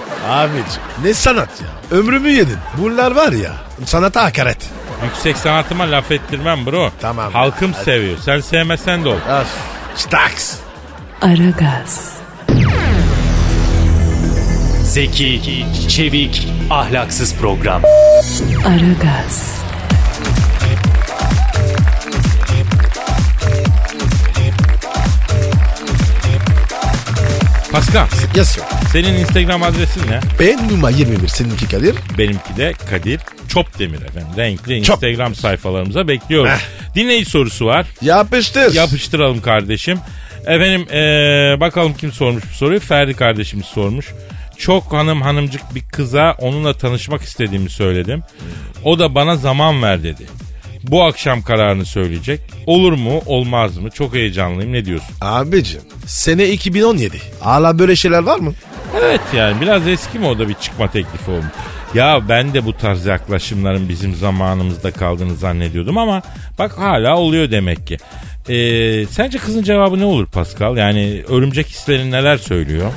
Ne 1.04 1.14
sanat 1.14 1.48
ya. 1.60 1.98
Ömrümü 1.98 2.28
yedin. 2.30 2.58
Bunlar 2.78 3.10
var 3.16 3.32
ya 3.32 3.52
sanata 3.86 4.24
hakaret. 4.24 4.58
Yüksek 5.04 5.36
sanatıma 5.36 5.90
laf 5.90 6.10
ettirmem 6.10 6.66
bro. 6.66 6.90
Tamam. 7.00 7.32
Halkım 7.32 7.72
Hadi. 7.72 7.84
seviyor. 7.84 8.18
Sen 8.18 8.40
sevmesen 8.40 9.04
de 9.04 9.08
olur. 9.08 9.16
Of. 9.40 9.46
Staks. 9.96 10.54
Aragaz, 11.22 12.12
Zeki, 14.84 15.66
çevik, 15.88 16.48
ahlaksız 16.70 17.34
program. 17.34 17.82
Aragaz, 18.66 19.60
Pascal 27.72 28.06
Yes 28.34 28.48
sir. 28.48 28.79
Senin 28.92 29.14
Instagram 29.14 29.62
adresin 29.62 30.00
ne? 30.10 30.20
Ben 30.40 30.68
numara 30.68 30.90
21 30.90 31.28
seninki 31.28 31.68
Kadir. 31.68 31.94
Benimki 32.18 32.56
de 32.56 32.72
Kadir 32.90 33.20
Çopdemir 33.48 34.02
efendim. 34.02 34.28
Renkli 34.36 34.82
Çop. 34.82 34.96
Instagram 34.96 35.34
sayfalarımıza 35.34 36.08
bekliyorum. 36.08 36.52
Dinleyici 36.94 37.30
sorusu 37.30 37.66
var. 37.66 37.86
Yapıştır. 38.02 38.74
Yapıştıralım 38.74 39.40
kardeşim. 39.40 39.98
Efendim 40.46 40.86
ee, 40.92 41.60
bakalım 41.60 41.94
kim 41.94 42.12
sormuş 42.12 42.44
bu 42.50 42.54
soruyu. 42.54 42.80
Ferdi 42.80 43.14
kardeşimiz 43.14 43.66
sormuş. 43.66 44.06
Çok 44.58 44.92
hanım 44.92 45.22
hanımcık 45.22 45.74
bir 45.74 45.82
kıza 45.82 46.36
onunla 46.38 46.72
tanışmak 46.72 47.22
istediğimi 47.22 47.70
söyledim. 47.70 48.22
O 48.84 48.98
da 48.98 49.14
bana 49.14 49.36
zaman 49.36 49.82
ver 49.82 50.02
dedi. 50.02 50.26
Bu 50.82 51.04
akşam 51.04 51.42
kararını 51.42 51.86
söyleyecek. 51.86 52.40
Olur 52.66 52.92
mu 52.92 53.22
olmaz 53.26 53.78
mı? 53.78 53.90
Çok 53.90 54.14
heyecanlıyım. 54.14 54.72
Ne 54.72 54.84
diyorsun? 54.84 55.08
Abicim 55.20 55.80
sene 56.06 56.48
2017. 56.48 57.20
Hala 57.40 57.78
böyle 57.78 57.96
şeyler 57.96 58.22
var 58.22 58.38
mı? 58.38 58.54
Evet 58.98 59.20
yani 59.34 59.60
biraz 59.60 59.88
eski 59.88 60.18
mi 60.18 60.26
o 60.26 60.38
da 60.38 60.48
bir 60.48 60.54
çıkma 60.54 60.90
teklifi 60.90 61.30
olmuş. 61.30 61.52
Ya 61.94 62.28
ben 62.28 62.54
de 62.54 62.64
bu 62.64 62.72
tarz 62.76 63.06
yaklaşımların 63.06 63.88
bizim 63.88 64.14
zamanımızda 64.14 64.90
kaldığını 64.90 65.36
zannediyordum 65.36 65.98
ama 65.98 66.22
bak 66.58 66.78
hala 66.78 67.16
oluyor 67.16 67.50
demek 67.50 67.86
ki. 67.86 67.96
Ee, 68.48 69.06
sence 69.06 69.38
kızın 69.38 69.62
cevabı 69.62 69.98
ne 70.00 70.04
olur 70.04 70.26
Pascal? 70.26 70.76
Yani 70.76 71.22
örümcek 71.28 71.66
hislerin 71.66 72.12
neler 72.12 72.36
söylüyor? 72.36 72.90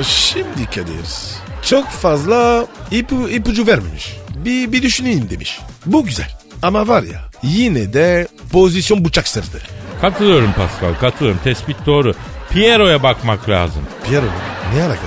Ee, 0.00 0.02
şimdi 0.04 0.66
Kadir. 0.66 1.40
Çok 1.62 1.88
fazla 1.88 2.66
ipu, 2.90 3.28
ipucu 3.28 3.66
vermemiş. 3.66 4.16
Bir, 4.44 4.72
bir 4.72 4.82
düşüneyim 4.82 5.30
demiş. 5.30 5.60
Bu 5.86 6.04
güzel. 6.04 6.28
Ama 6.62 6.88
var 6.88 7.02
ya 7.02 7.20
yine 7.42 7.92
de 7.92 8.28
pozisyon 8.52 9.04
bıçak 9.04 9.28
sırtı. 9.28 9.58
Katılıyorum 10.00 10.52
Pascal 10.52 10.94
katılıyorum 11.00 11.40
tespit 11.44 11.76
doğru. 11.86 12.14
Piero'ya 12.50 13.02
bakmak 13.02 13.48
lazım. 13.48 13.82
Pierre 14.08 14.24
mi? 14.24 14.30
Ne 14.74 14.82
alaka? 14.82 15.00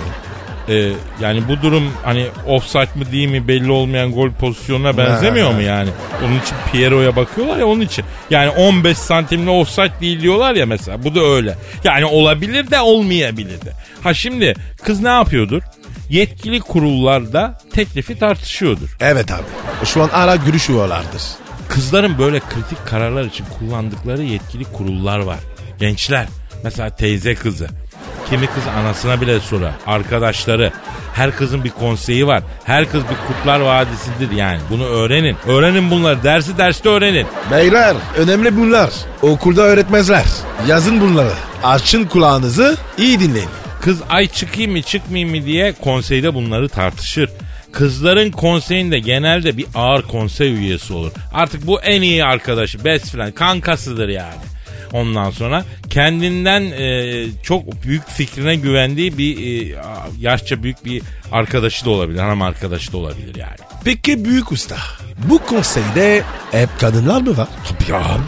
Ee, 0.70 0.92
yani 1.22 1.48
bu 1.48 1.62
durum 1.62 1.92
hani 2.04 2.28
offside 2.48 2.90
mı 2.96 3.12
değil 3.12 3.28
mi 3.30 3.48
belli 3.48 3.72
olmayan 3.72 4.12
gol 4.12 4.30
pozisyonuna 4.32 4.98
benzemiyor 4.98 5.52
mu 5.54 5.62
yani? 5.62 5.90
Onun 6.26 6.40
için 6.40 6.56
Piero'ya 6.72 7.16
bakıyorlar 7.16 7.58
ya 7.58 7.68
onun 7.68 7.82
için. 7.82 8.06
Yani 8.30 8.50
15 8.50 8.98
santimli 8.98 9.50
offside 9.50 9.92
değil 10.02 10.22
diyorlar 10.22 10.56
ya 10.56 10.66
mesela 10.66 11.04
bu 11.04 11.16
da 11.16 11.22
öyle. 11.22 11.56
Yani 11.84 12.06
olabilir 12.06 12.72
de 12.72 12.82
olmayabilir 12.82 13.62
de. 13.62 13.74
Ha 14.04 14.14
şimdi 14.14 14.54
kız 14.84 15.02
ne 15.02 15.10
yapıyordur? 15.10 15.62
Yetkili 16.10 16.60
kurullarda 16.60 17.58
teklifi 17.74 18.20
tartışıyordur. 18.20 18.98
Evet 19.00 19.32
abi. 19.32 19.44
Şu 19.86 20.04
an 20.04 20.10
hala 20.10 20.36
görüşüyorlardır. 20.36 21.22
Kızların 21.70 22.18
böyle 22.18 22.40
kritik 22.40 22.86
kararlar 22.86 23.24
için 23.24 23.46
kullandıkları 23.60 24.24
yetkili 24.24 24.64
kurullar 24.64 25.20
var. 25.20 25.40
Gençler 25.80 26.28
mesela 26.64 26.90
teyze 26.96 27.36
kızı. 27.36 27.68
Kimi 28.30 28.48
kız 28.48 28.64
anasına 28.80 29.22
bile 29.22 29.40
sorar. 29.40 29.72
Arkadaşları. 29.88 30.72
Her 31.14 31.36
kızın 31.36 31.64
bir 31.64 31.70
konseyi 31.70 32.28
var. 32.28 32.44
Her 32.64 32.92
kız 32.92 33.04
bir 33.04 33.28
kurtlar 33.28 33.60
vadisidir 33.60 34.32
yani. 34.38 34.60
Bunu 34.70 34.86
öğrenin. 34.86 35.38
Öğrenin 35.48 35.92
bunları. 35.92 36.24
Dersi 36.24 36.58
derste 36.58 36.90
öğrenin. 36.90 37.28
Beyler 37.52 37.96
önemli 38.18 38.58
bunlar. 38.58 38.90
Okulda 39.22 39.62
öğretmezler. 39.62 40.24
Yazın 40.68 41.02
bunları. 41.02 41.32
Açın 41.64 42.06
kulağınızı 42.06 42.78
iyi 42.98 43.20
dinleyin. 43.20 43.50
Kız 43.82 44.02
ay 44.10 44.28
çıkayım 44.28 44.72
mı 44.72 44.82
çıkmayayım 44.82 45.36
mı 45.40 45.46
diye 45.46 45.74
konseyde 45.74 46.34
bunları 46.34 46.70
tartışır. 46.70 47.30
Kızların 47.72 48.32
konseyinde 48.32 49.00
genelde 49.00 49.58
bir 49.58 49.66
ağır 49.76 50.02
konsey 50.02 50.54
üyesi 50.54 50.94
olur. 50.94 51.12
Artık 51.34 51.68
bu 51.68 51.82
en 51.82 52.02
iyi 52.02 52.26
arkadaşı, 52.26 52.86
best 52.86 53.12
friend, 53.12 53.34
kankasıdır 53.34 54.10
yani. 54.10 54.53
Ondan 54.94 55.32
sonra 55.32 55.66
kendinden 55.90 56.62
e, 56.62 57.26
çok 57.44 57.84
büyük 57.84 58.10
fikrine 58.10 58.56
güvendiği 58.56 59.18
bir 59.18 59.38
e, 59.38 59.76
yaşça 60.20 60.64
büyük 60.64 60.86
bir 60.86 61.02
arkadaşı 61.32 61.86
da 61.86 61.90
olabilir. 61.90 62.20
Hanım 62.20 62.42
arkadaşı 62.42 62.94
da 62.94 62.98
olabilir 62.98 63.36
yani. 63.36 63.58
Peki 63.86 64.26
büyük 64.26 64.52
usta. 64.52 64.78
Bu 65.30 65.46
konseyde 65.46 66.24
hep 66.52 66.70
kadınlar 66.80 67.22
mı 67.22 67.38
var? 67.38 67.48
Tabii 67.70 67.96
abi. 67.96 68.22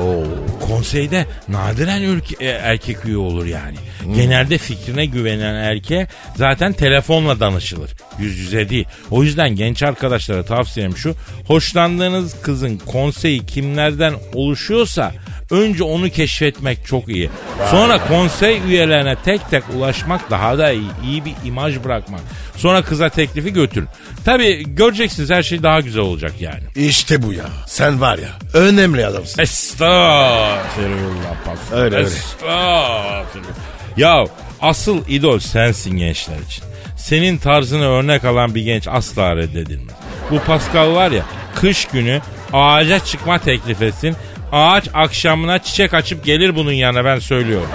Oo. 0.00 0.24
Konseyde 0.66 1.26
nadiren 1.48 2.02
ülke, 2.02 2.44
erkek 2.44 3.04
üye 3.04 3.16
olur 3.16 3.46
yani. 3.46 3.76
Genelde 4.16 4.58
fikrine 4.58 5.06
güvenen 5.06 5.54
erkeğe 5.54 6.06
zaten 6.36 6.72
telefonla 6.72 7.40
danışılır. 7.40 7.90
Yüz 8.18 8.38
yüze 8.38 8.68
değil. 8.68 8.84
O 9.10 9.22
yüzden 9.22 9.56
genç 9.56 9.82
arkadaşlara 9.82 10.44
tavsiyem 10.44 10.96
şu. 10.96 11.14
Hoşlandığınız 11.46 12.42
kızın 12.42 12.78
konseyi 12.78 13.46
kimlerden 13.46 14.14
oluşuyorsa 14.34 15.12
önce 15.50 15.84
onu 15.84 16.10
keşfetmek 16.10 16.86
çok 16.86 17.08
iyi. 17.08 17.30
Sonra 17.70 18.06
konsey 18.08 18.60
üyelerine 18.66 19.16
tek 19.24 19.50
tek 19.50 19.64
ulaşmak 19.76 20.30
daha 20.30 20.58
da 20.58 20.70
iyi. 20.72 20.88
İyi 21.04 21.24
bir 21.24 21.34
imaj 21.44 21.84
bırakmak. 21.84 22.20
Sonra 22.56 22.82
kıza 22.82 23.08
teklifi 23.08 23.52
götürün. 23.52 23.88
Tabii 24.24 24.74
göreceksiniz 24.74 25.30
her 25.30 25.42
şey 25.42 25.62
daha 25.62 25.80
güzel 25.80 26.02
olacak 26.02 26.32
yani. 26.40 26.62
İşte 26.76 27.22
bu 27.22 27.32
ya. 27.32 27.44
Sen 27.66 28.00
var 28.00 28.18
ya 28.18 28.28
önemli 28.54 29.06
adamsın. 29.06 29.42
Estağfirullah 29.42 31.34
Pascal. 31.44 31.78
Öyle, 31.78 31.96
öyle. 31.96 32.06
Estağfirullah. 32.06 33.50
Ya 33.96 34.24
asıl 34.60 34.98
idol 35.08 35.38
sensin 35.38 35.96
gençler 35.96 36.36
için. 36.48 36.64
Senin 36.96 37.38
tarzını 37.38 37.88
örnek 37.88 38.24
alan 38.24 38.54
bir 38.54 38.62
genç 38.62 38.88
asla 38.88 39.36
reddedilmez. 39.36 39.94
Bu 40.30 40.38
Pascal 40.38 40.94
var 40.94 41.10
ya 41.10 41.24
kış 41.54 41.84
günü 41.84 42.20
ağaca 42.52 42.98
çıkma 42.98 43.38
teklif 43.38 43.82
etsin. 43.82 44.16
Ağaç 44.52 44.88
akşamına 44.94 45.58
çiçek 45.58 45.94
açıp 45.94 46.24
gelir 46.24 46.56
bunun 46.56 46.72
yanına 46.72 47.04
ben 47.04 47.18
söylüyorum. 47.18 47.68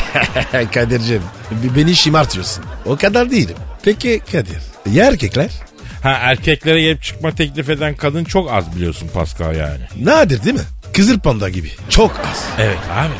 Kadir'cim 0.74 1.22
beni 1.76 1.96
şımartıyorsun. 1.96 2.64
O 2.86 2.96
kadar 2.96 3.30
değilim. 3.30 3.56
Peki 3.84 4.20
Kadir. 4.32 4.58
Ya 4.92 5.06
erkekler? 5.06 5.50
Ha 6.02 6.10
erkeklere 6.10 6.80
gelip 6.82 7.02
çıkma 7.02 7.30
teklif 7.30 7.70
eden 7.70 7.94
kadın 7.94 8.24
çok 8.24 8.52
az 8.52 8.76
biliyorsun 8.76 9.10
Pascal 9.14 9.56
yani. 9.56 9.80
Nadir 10.04 10.44
değil 10.44 10.54
mi? 10.54 10.62
Kızıl 10.92 11.20
panda 11.20 11.48
gibi. 11.48 11.70
Çok 11.88 12.10
az. 12.30 12.44
Evet 12.58 12.78
abi. 12.94 13.14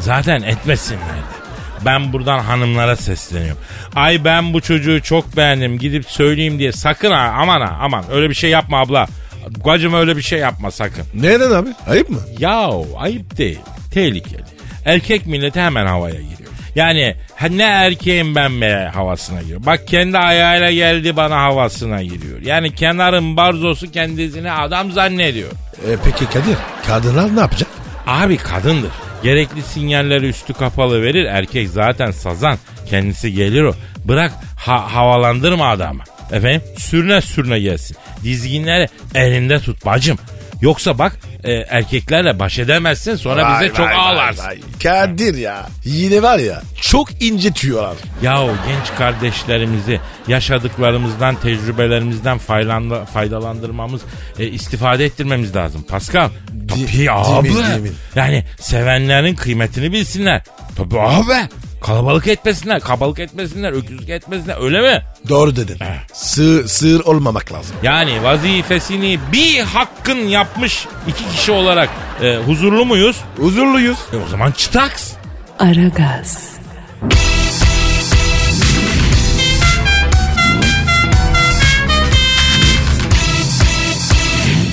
Zaten 0.00 0.42
etmesinler 0.42 1.00
de. 1.00 1.38
Ben 1.84 2.12
buradan 2.12 2.38
hanımlara 2.38 2.96
sesleniyorum. 2.96 3.62
Ay 3.94 4.24
ben 4.24 4.52
bu 4.54 4.60
çocuğu 4.60 5.02
çok 5.02 5.36
beğendim 5.36 5.78
gidip 5.78 6.10
söyleyeyim 6.10 6.58
diye 6.58 6.72
sakın 6.72 7.10
ha 7.10 7.34
aman 7.38 7.60
ha 7.60 7.78
aman 7.80 8.04
öyle 8.12 8.30
bir 8.30 8.34
şey 8.34 8.50
yapma 8.50 8.80
abla. 8.80 9.06
Bacım 9.64 9.94
öyle 9.94 10.16
bir 10.16 10.22
şey 10.22 10.38
yapma 10.38 10.70
sakın. 10.70 11.04
Neden 11.14 11.50
abi? 11.50 11.68
Ayıp 11.90 12.10
mı? 12.10 12.18
Yahu 12.38 12.86
ayıp 12.98 13.38
değil. 13.38 13.58
Tehlikeli. 13.94 14.44
Erkek 14.84 15.26
milleti 15.26 15.60
hemen 15.60 15.86
havaya 15.86 16.14
giriyor. 16.20 16.50
Yani 16.74 17.14
ne 17.50 17.62
erkeğim 17.62 18.34
ben 18.34 18.60
be 18.60 18.90
havasına 18.94 19.42
giriyor. 19.42 19.66
Bak 19.66 19.88
kendi 19.88 20.18
ayağıyla 20.18 20.70
geldi 20.72 21.16
bana 21.16 21.42
havasına 21.42 22.02
giriyor. 22.02 22.42
Yani 22.42 22.74
kenarın 22.74 23.36
barzosu 23.36 23.90
kendisini 23.92 24.52
adam 24.52 24.92
zannediyor. 24.92 25.50
E, 25.50 25.88
peki 26.04 26.26
Kadir 26.26 26.56
kadınlar 26.86 27.36
ne 27.36 27.40
yapacak? 27.40 27.68
Abi 28.06 28.36
kadındır. 28.36 28.90
Gerekli 29.22 29.62
sinyalleri 29.62 30.26
üstü 30.28 30.52
kapalı 30.54 31.02
verir. 31.02 31.24
Erkek 31.24 31.68
zaten 31.68 32.10
sazan. 32.10 32.58
Kendisi 32.90 33.32
gelir 33.32 33.62
o. 33.62 33.74
Bırak 34.04 34.32
ha- 34.56 34.94
havalandırma 34.94 35.68
adamı. 35.68 36.02
Efendim 36.32 36.62
sürüne 36.78 37.20
sürüne 37.20 37.60
gelsin. 37.60 37.96
Dizginleri 38.22 38.88
elinde 39.14 39.60
tut 39.60 39.86
bacım. 39.86 40.18
Yoksa 40.60 40.98
bak 40.98 41.18
e, 41.44 41.52
erkeklerle 41.52 42.38
baş 42.38 42.58
edemezsin 42.58 43.16
sonra 43.16 43.42
Vay, 43.44 43.54
bize 43.60 43.68
çok 43.74 43.86
vay, 43.86 43.96
vay, 43.96 43.96
ağlarsın. 43.96 44.44
vay. 44.46 44.58
Kadir 44.82 45.34
ya 45.34 45.66
yine 45.84 46.22
var 46.22 46.38
ya 46.38 46.62
çok 46.80 47.22
incitiyorlar. 47.22 47.96
Yahu 48.22 48.50
genç 48.66 48.98
kardeşlerimizi 48.98 50.00
yaşadıklarımızdan, 50.28 51.34
tecrübelerimizden 51.40 52.38
faydalan- 52.38 53.06
faydalandırmamız, 53.06 54.00
e, 54.38 54.46
istifade 54.46 55.04
ettirmemiz 55.04 55.56
lazım. 55.56 55.82
Pascal. 55.82 56.28
Tabii 56.68 56.92
değil 56.92 57.08
abi. 57.12 57.48
mi, 57.48 57.54
değil 57.56 57.80
mi? 57.80 57.90
Yani 58.14 58.44
sevenlerin 58.60 59.34
kıymetini 59.34 59.92
bilsinler. 59.92 60.42
Tabii 60.76 61.00
abi. 61.00 61.32
Kalabalık 61.80 62.26
etmesinler, 62.26 62.80
kabalık 62.80 63.18
etmesinler, 63.18 63.72
öküzlük 63.72 64.08
etmesinler 64.08 64.62
öyle 64.64 64.80
mi? 64.80 65.02
Doğru 65.28 65.56
dedin. 65.56 65.78
Sığır, 66.12 66.66
sığır 66.66 67.04
olmamak 67.04 67.52
lazım. 67.52 67.76
Yani 67.82 68.22
vazifesini 68.22 69.18
bir 69.32 69.60
hakkın 69.60 70.18
yapmış 70.18 70.86
iki 71.08 71.28
kişi 71.28 71.52
olarak 71.52 71.90
e, 72.22 72.36
huzurlu 72.36 72.84
muyuz? 72.84 73.16
Huzurluyuz. 73.36 73.98
E, 74.12 74.16
o 74.16 74.28
zaman 74.28 74.52
çıtaks. 74.52 75.12
Aragaz, 75.58 76.48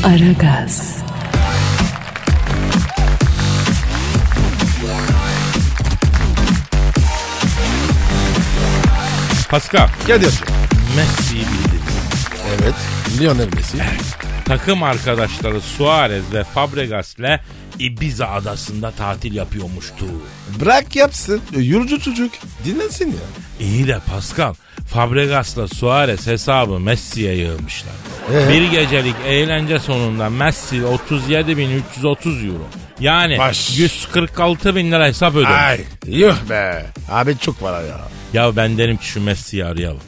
Aragaz, 0.06 0.95
Pascal, 9.50 9.88
Kadir. 10.08 10.34
Messi'yi 10.96 11.42
bildiniz. 11.46 12.28
Evet. 12.50 12.76
Lionel 13.20 13.54
Messi. 13.54 13.78
Takım 14.46 14.84
arkadaşları 14.84 15.62
Suarez 15.62 16.34
ve 16.34 16.44
Fabregas'le 16.44 17.40
Ibiza 17.80 18.28
adasında 18.28 18.92
tatil 18.92 19.36
yapıyormuştu. 19.36 20.06
Bırak 20.60 20.96
yapsın. 20.96 21.42
Yurcu 21.58 22.00
çocuk. 22.00 22.32
Dinlensin 22.66 23.08
ya. 23.08 23.18
İyi 23.60 23.88
de 23.88 24.00
Pascal, 24.12 24.54
Fabregas'la 24.88 25.68
Suarez 25.68 26.28
hesabı 26.28 26.80
Messi'ye 26.80 27.36
yığmışlar. 27.36 27.94
Ee? 28.34 28.50
Bir 28.50 28.72
gecelik 28.72 29.16
eğlence 29.28 29.80
sonunda 29.80 30.30
Messi 30.30 30.76
37.330 30.76 32.48
euro. 32.48 32.68
Yani 33.00 33.40
Baş. 33.40 33.78
146 33.78 34.76
bin 34.76 34.92
lira 34.92 35.06
hesap 35.08 35.36
ödemiş. 35.36 35.56
Ay. 35.58 35.80
Yuh 36.08 36.36
be. 36.50 36.86
Abi 37.12 37.38
çok 37.38 37.60
para 37.60 37.82
ya. 37.82 38.02
Ya 38.34 38.56
ben 38.56 38.78
derim 38.78 38.98
ki 38.98 39.06
şu 39.08 39.22
Messi'yi 39.22 39.66
arayalım. 39.66 40.02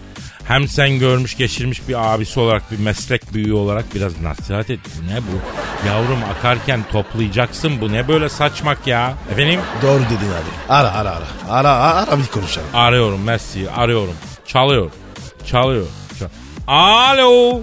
Hem 0.47 0.67
sen 0.67 0.99
görmüş 0.99 1.37
geçirmiş 1.37 1.87
bir 1.87 2.13
abisi 2.13 2.39
olarak 2.39 2.71
bir 2.71 2.79
meslek 2.79 3.33
büyüğü 3.33 3.53
olarak 3.53 3.95
biraz 3.95 4.21
nasihat 4.21 4.69
et. 4.69 4.79
Bu 5.01 5.07
ne 5.13 5.17
bu? 5.17 5.39
Yavrum 5.87 6.19
akarken 6.37 6.79
toplayacaksın 6.91 7.81
bu 7.81 7.93
ne 7.93 8.07
böyle 8.07 8.29
saçmak 8.29 8.87
ya? 8.87 9.13
Efendim? 9.31 9.59
Doğru 9.81 9.99
dedin 9.99 10.15
abi. 10.15 10.69
Ara 10.69 10.91
ara 10.91 11.09
ara. 11.11 11.25
Ara 11.49 11.69
ara, 11.71 12.19
bir 12.19 12.25
konuşalım. 12.27 12.67
Arıyorum 12.73 13.23
Messi'yi 13.23 13.69
arıyorum. 13.69 14.13
Çalıyor. 14.45 14.91
Çalıyor. 15.45 15.85
Çal- 16.19 16.27
Alo. 16.67 17.61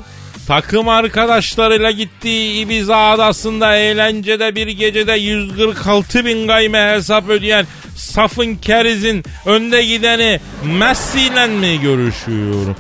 Takım 0.49 0.89
arkadaşlarıyla 0.89 1.91
gittiği 1.91 2.61
Ibiza 2.65 2.97
adasında 3.11 3.77
eğlencede 3.77 4.55
bir 4.55 4.69
gecede 4.69 5.13
146 5.13 6.25
bin 6.25 6.47
gayme 6.47 6.93
hesap 6.97 7.29
ödeyen 7.29 7.67
Safın 7.97 8.55
Keriz'in 8.55 9.25
önde 9.47 9.85
gideni 9.85 10.41
Messi 10.65 11.21
ile 11.21 11.47
mi 11.47 11.81
görüşüyorum? 11.81 12.77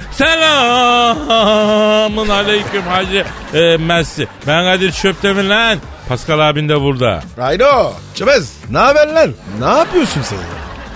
Selamın 1.24 2.28
aleyküm 2.28 2.82
hacı 2.82 3.24
e, 3.54 3.76
Messi. 3.76 4.28
Ben 4.46 4.64
Kadir 4.64 4.92
Çöptemir 4.92 5.44
lan. 5.44 5.78
Pascal 6.08 6.38
abin 6.50 6.68
de 6.68 6.80
burada. 6.80 7.22
Haydo. 7.38 7.92
Çömez. 8.14 8.52
Ne 8.70 8.78
haber 8.78 9.06
lan? 9.08 9.32
Ne 9.58 9.64
yapıyorsun 9.78 10.22
sen 10.22 10.36
ya? 10.36 10.42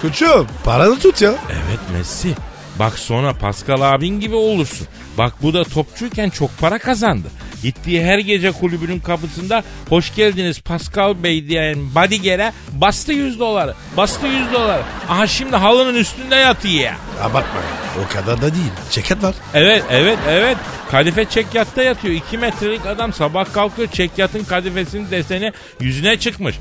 Koçum 0.03 0.47
paranı 0.65 0.99
tut 0.99 1.23
ya. 1.23 1.35
Evet 1.51 1.81
Messi. 1.99 2.35
Bak 2.79 2.99
sonra 2.99 3.33
Pascal 3.35 3.81
abin 3.81 4.21
gibi 4.21 4.35
olursun. 4.35 4.87
Bak 5.19 5.33
bu 5.43 5.55
da 5.55 5.65
topçuyken 5.65 6.31
çok 6.31 6.59
para 6.59 6.79
kazandı. 6.79 7.29
Gittiği 7.63 8.05
her 8.05 8.19
gece 8.19 8.53
kulübünün 8.53 9.01
kapısında 9.01 9.65
hoş 9.89 10.15
geldiniz 10.15 10.61
Pascal 10.61 11.23
Bey 11.23 11.49
diyen 11.49 11.95
bodyguard'e 11.95 12.53
bastı 12.73 13.13
100 13.13 13.41
doları. 13.41 13.75
Bastı 13.97 14.27
100 14.27 14.53
doları. 14.53 14.83
Aha 15.09 15.27
şimdi 15.27 15.57
halının 15.57 15.95
üstünde 15.95 16.35
yatıyor 16.37 16.75
ya. 16.75 16.97
Abartma. 17.23 17.61
O 18.05 18.13
kadar 18.15 18.37
da 18.43 18.55
değil. 18.55 18.71
Ceket 18.91 19.23
var. 19.23 19.35
Evet 19.55 19.85
evet 19.91 20.19
evet. 20.29 20.57
Kadife 20.91 21.25
çekyatta 21.25 21.83
yatıyor. 21.83 22.15
2 22.15 22.39
metrelik 22.39 22.87
adam 22.87 23.13
sabah 23.13 23.53
kalkıyor 23.53 23.89
çekyatın 23.89 24.45
kadifesinin 24.45 25.11
deseni 25.11 25.53
yüzüne 25.81 26.19
çıkmış. 26.19 26.57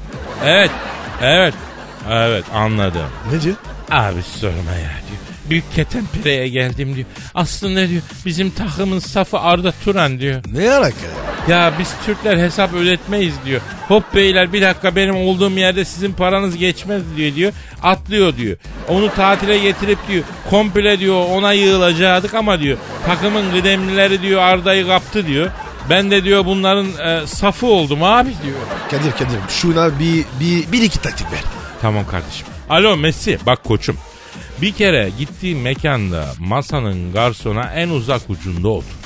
Evet 0.45 0.71
evet 1.21 1.53
evet 2.10 2.45
anladım. 2.53 3.10
Ne 3.33 3.41
diyor? 3.41 3.55
Abi 3.91 4.21
sorma 4.39 4.71
ya 4.71 4.91
diyor. 5.07 5.26
Büyük 5.49 5.75
Ketenpere'ye 5.75 6.47
geldim 6.47 6.95
diyor. 6.95 7.07
Aslında 7.36 7.89
diyor 7.89 8.01
bizim 8.25 8.49
takımın 8.49 8.99
safı 8.99 9.39
Arda 9.39 9.73
Turan 9.83 10.19
diyor. 10.19 10.41
Ne 10.53 10.71
alaka 10.71 10.95
ya? 11.47 11.55
Ya 11.55 11.73
biz 11.79 11.93
Türkler 12.05 12.38
hesap 12.38 12.73
ödetmeyiz 12.73 13.33
diyor. 13.45 13.62
Hop 13.88 14.03
beyler 14.15 14.53
bir 14.53 14.62
dakika 14.62 14.95
benim 14.95 15.15
olduğum 15.15 15.49
yerde 15.49 15.86
sizin 15.86 16.13
paranız 16.13 16.57
geçmez 16.57 17.01
diyor 17.17 17.36
diyor. 17.36 17.53
Atlıyor 17.83 18.38
diyor. 18.38 18.57
Onu 18.88 19.13
tatile 19.15 19.57
getirip 19.57 19.99
diyor 20.07 20.23
komple 20.49 20.99
diyor 20.99 21.25
ona 21.29 21.53
yığılacaktık 21.53 22.33
ama 22.33 22.60
diyor 22.60 22.77
takımın 23.05 23.51
kıdemlileri 23.51 24.21
diyor 24.21 24.41
Arda'yı 24.41 24.88
kaptı 24.88 25.27
diyor. 25.27 25.51
Ben 25.89 26.12
de 26.12 26.23
diyor 26.23 26.45
bunların 26.45 26.88
e, 26.88 27.27
safı 27.27 27.67
oldum 27.67 28.03
abi 28.03 28.29
diyor. 28.43 28.57
Kadir 28.91 29.12
Kadir 29.12 29.39
şuna 29.49 29.99
bir, 29.99 30.25
bir, 30.39 30.71
bir 30.71 30.81
iki 30.81 31.01
taktik 31.01 31.31
ver. 31.31 31.39
Tamam 31.81 32.07
kardeşim. 32.07 32.47
Alo 32.69 32.97
Messi 32.97 33.39
bak 33.45 33.63
koçum. 33.63 33.97
Bir 34.62 34.72
kere 34.72 35.10
gittiğim 35.20 35.62
mekanda 35.62 36.26
masanın 36.39 37.13
garsona 37.13 37.63
en 37.63 37.89
uzak 37.89 38.22
ucunda 38.30 38.70
otur. 38.70 38.98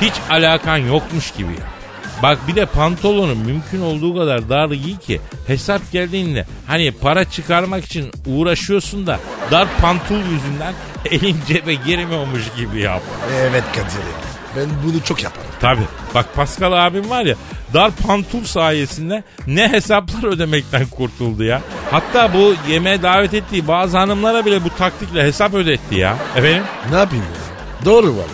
Hiç 0.00 0.12
alakan 0.30 0.76
yokmuş 0.76 1.30
gibi 1.30 1.52
ya. 1.52 1.76
Bak 2.22 2.38
bir 2.48 2.56
de 2.56 2.66
pantolonun 2.66 3.38
mümkün 3.38 3.80
olduğu 3.80 4.16
kadar 4.16 4.48
dar 4.48 4.70
giy 4.70 4.96
ki 4.96 5.20
hesap 5.46 5.92
geldiğinde 5.92 6.46
hani 6.66 6.92
para 6.92 7.24
çıkarmak 7.24 7.84
için 7.84 8.10
uğraşıyorsun 8.26 9.06
da 9.06 9.20
dar 9.50 9.68
pantul 9.80 10.18
yüzünden 10.18 10.74
elin 11.10 11.36
cebe 11.48 11.74
girmiyormuş 11.74 12.42
gibi 12.56 12.80
yap. 12.80 13.02
Evet 13.32 13.64
Kadir. 13.74 14.35
Ben 14.56 14.66
bunu 14.84 15.02
çok 15.04 15.22
yaparım. 15.22 15.50
Tabi. 15.60 15.80
Bak 16.14 16.34
Pascal 16.34 16.86
abim 16.86 17.10
var 17.10 17.24
ya 17.24 17.34
dar 17.74 17.90
pantul 17.90 18.44
sayesinde 18.44 19.22
ne 19.46 19.68
hesaplar 19.72 20.24
ödemekten 20.32 20.86
kurtuldu 20.86 21.44
ya. 21.44 21.60
Hatta 21.90 22.34
bu 22.34 22.54
yemeğe 22.68 23.02
davet 23.02 23.34
ettiği 23.34 23.68
bazı 23.68 23.98
hanımlara 23.98 24.46
bile 24.46 24.64
bu 24.64 24.70
taktikle 24.78 25.22
hesap 25.22 25.54
ödetti 25.54 25.94
ya. 25.94 26.16
Efendim? 26.36 26.62
Ne 26.90 26.96
yapayım 26.96 27.24
ya? 27.24 27.84
Doğru 27.84 28.06
var 28.16 28.24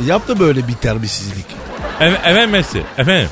ya. 0.00 0.06
Yaptı 0.06 0.40
böyle 0.40 0.68
bir 0.68 0.74
terbiyesizlik. 0.74 1.46
Efendim, 1.96 2.18
efendim 2.24 2.50
Messi. 2.50 2.82
Efendim? 2.98 3.28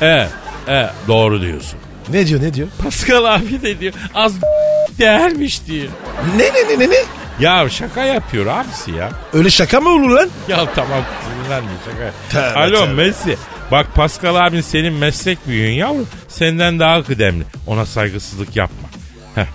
Evet. 0.00 0.28
Evet. 0.68 0.90
Doğru 1.08 1.40
diyorsun. 1.40 1.78
Ne 2.08 2.26
diyor 2.26 2.42
ne 2.42 2.54
diyor? 2.54 2.68
Pascal 2.84 3.24
abi 3.24 3.62
de 3.62 3.80
diyor 3.80 3.92
az 4.14 4.32
değermiş 4.98 5.66
diyor. 5.66 5.88
Ne 6.36 6.44
ne 6.44 6.68
ne 6.74 6.78
ne 6.78 6.90
ne? 6.90 6.96
Ya 7.40 7.68
şaka 7.68 8.04
yapıyor 8.04 8.46
abisi 8.46 8.90
ya. 8.92 9.10
Öyle 9.32 9.50
şaka 9.50 9.80
mı 9.80 9.88
olur 9.88 10.10
lan? 10.10 10.28
Ya 10.48 10.66
tamam 10.74 11.00
sinirlenme 11.38 11.70
şaka. 11.84 12.12
Tövbe, 12.30 12.58
Alo 12.60 12.84
tövbe. 12.84 12.92
Messi. 12.92 13.36
Bak 13.70 13.94
Pascal 13.94 14.46
abin 14.46 14.60
senin 14.60 14.92
meslek 14.92 15.38
büyüğün 15.48 15.72
yavrum. 15.72 16.06
Senden 16.28 16.78
daha 16.78 17.02
kıdemli. 17.02 17.44
Ona 17.66 17.86
saygısızlık 17.86 18.56
yapma. 18.56 18.88
Heh. 19.34 19.46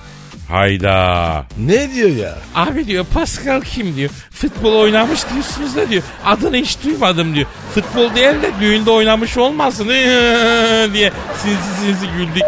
Hayda. 0.50 1.46
Ne 1.58 1.93
diyor 1.93 2.10
ya? 2.10 2.36
Abi 2.56 2.88
diyor 2.88 3.06
Pascal 3.13 3.62
kim 3.62 3.96
diyor. 3.96 4.10
Futbol 4.32 4.74
oynamış 4.74 5.19
diyorsunuz 5.34 5.76
da 5.76 5.89
diyor. 5.89 6.04
Adını 6.26 6.56
hiç 6.58 6.78
duymadım 6.84 7.36
diyor. 7.36 7.48
Futbol 7.76 8.15
değil 8.15 8.41
de 8.41 8.52
düğünde 8.62 8.91
oynamış 8.91 9.38
olmasın 9.38 9.89
diye 10.93 11.12
sinsi 11.43 11.58
sinsi 11.86 12.08
güldük. 12.17 12.43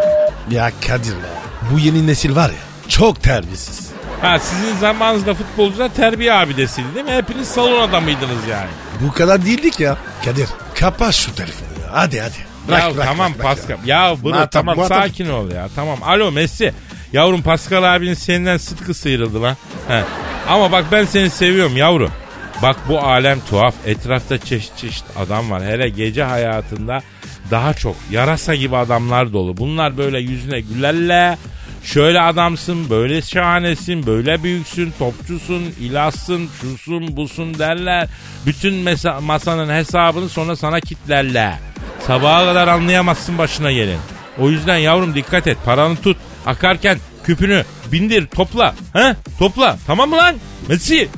Ya 0.51 0.71
Kadir 0.87 1.11
ya. 1.11 1.35
Bu 1.71 1.79
yeni 1.79 2.07
nesil 2.07 2.35
var 2.35 2.49
ya. 2.49 2.89
Çok 2.89 3.23
terbiyesiz. 3.23 3.89
Ha 4.21 4.39
sizin 4.39 4.77
zamanınızda 4.77 5.33
futbolcular 5.33 5.89
terbiye 5.95 6.33
abidesiydi 6.33 6.87
değil 6.95 7.05
mi? 7.05 7.11
Hepiniz 7.11 7.47
salon 7.47 7.81
adamıydınız 7.89 8.47
yani. 8.51 8.69
Bu 9.01 9.13
kadar 9.13 9.45
değildik 9.45 9.79
ya. 9.79 9.97
Kadir 10.25 10.47
kapat 10.75 11.13
şu 11.13 11.35
telefonu 11.35 11.69
ya. 11.83 11.89
Hadi 11.91 12.19
hadi. 12.21 12.33
ya 12.71 12.91
tamam 13.05 13.33
bırak 13.33 13.43
Pascal. 13.43 13.77
Ya, 13.85 14.15
bro 14.23 14.29
Muhatap, 14.29 14.51
tamam 14.51 14.75
muhatap. 14.75 15.03
sakin 15.03 15.29
ol 15.29 15.51
ya. 15.51 15.69
Tamam. 15.75 16.03
Alo 16.03 16.31
Messi. 16.31 16.73
Yavrum 17.13 17.41
Pascal 17.41 17.95
abinin 17.95 18.13
senden 18.13 18.57
sıtkı 18.57 18.93
sıyrıldı 18.93 19.41
lan. 19.41 19.57
He. 19.87 20.03
Ama 20.49 20.71
bak 20.71 20.85
ben 20.91 21.05
seni 21.05 21.29
seviyorum 21.29 21.77
yavrum. 21.77 22.11
Bak 22.61 22.75
bu 22.89 22.99
alem 22.99 23.39
tuhaf. 23.49 23.75
Etrafta 23.85 24.37
çeşit 24.37 24.77
çeşit 24.77 25.05
adam 25.17 25.51
var. 25.51 25.63
Hele 25.63 25.89
gece 25.89 26.23
hayatında 26.23 27.01
daha 27.51 27.73
çok 27.73 27.95
yarasa 28.11 28.55
gibi 28.55 28.77
adamlar 28.77 29.33
dolu. 29.33 29.57
Bunlar 29.57 29.97
böyle 29.97 30.19
yüzüne 30.19 30.59
gülerle. 30.61 31.37
Şöyle 31.85 32.21
adamsın, 32.21 32.89
böyle 32.89 33.21
şahanesin, 33.21 34.05
böyle 34.05 34.43
büyüksün, 34.43 34.93
topçusun, 34.99 35.63
ilaçsın, 35.79 36.49
şusun, 36.61 37.17
busun 37.17 37.59
derler. 37.59 38.07
Bütün 38.45 38.73
mesa- 38.73 39.21
masanın 39.21 39.73
hesabını 39.73 40.29
sonra 40.29 40.55
sana 40.55 40.79
kitlerler. 40.79 41.53
Sabaha 42.07 42.45
kadar 42.45 42.67
anlayamazsın 42.67 43.37
başına 43.37 43.71
gelin. 43.71 43.97
O 44.39 44.49
yüzden 44.49 44.77
yavrum 44.77 45.15
dikkat 45.15 45.47
et. 45.47 45.57
Paranı 45.65 45.95
tut. 45.95 46.17
Akarken 46.45 46.97
küpünü 47.23 47.63
bindir 47.91 48.27
topla. 48.27 48.75
He? 48.93 49.15
Topla. 49.39 49.77
Tamam 49.87 50.09
mı 50.09 50.17
lan? 50.17 50.35
Messi. 50.69 51.09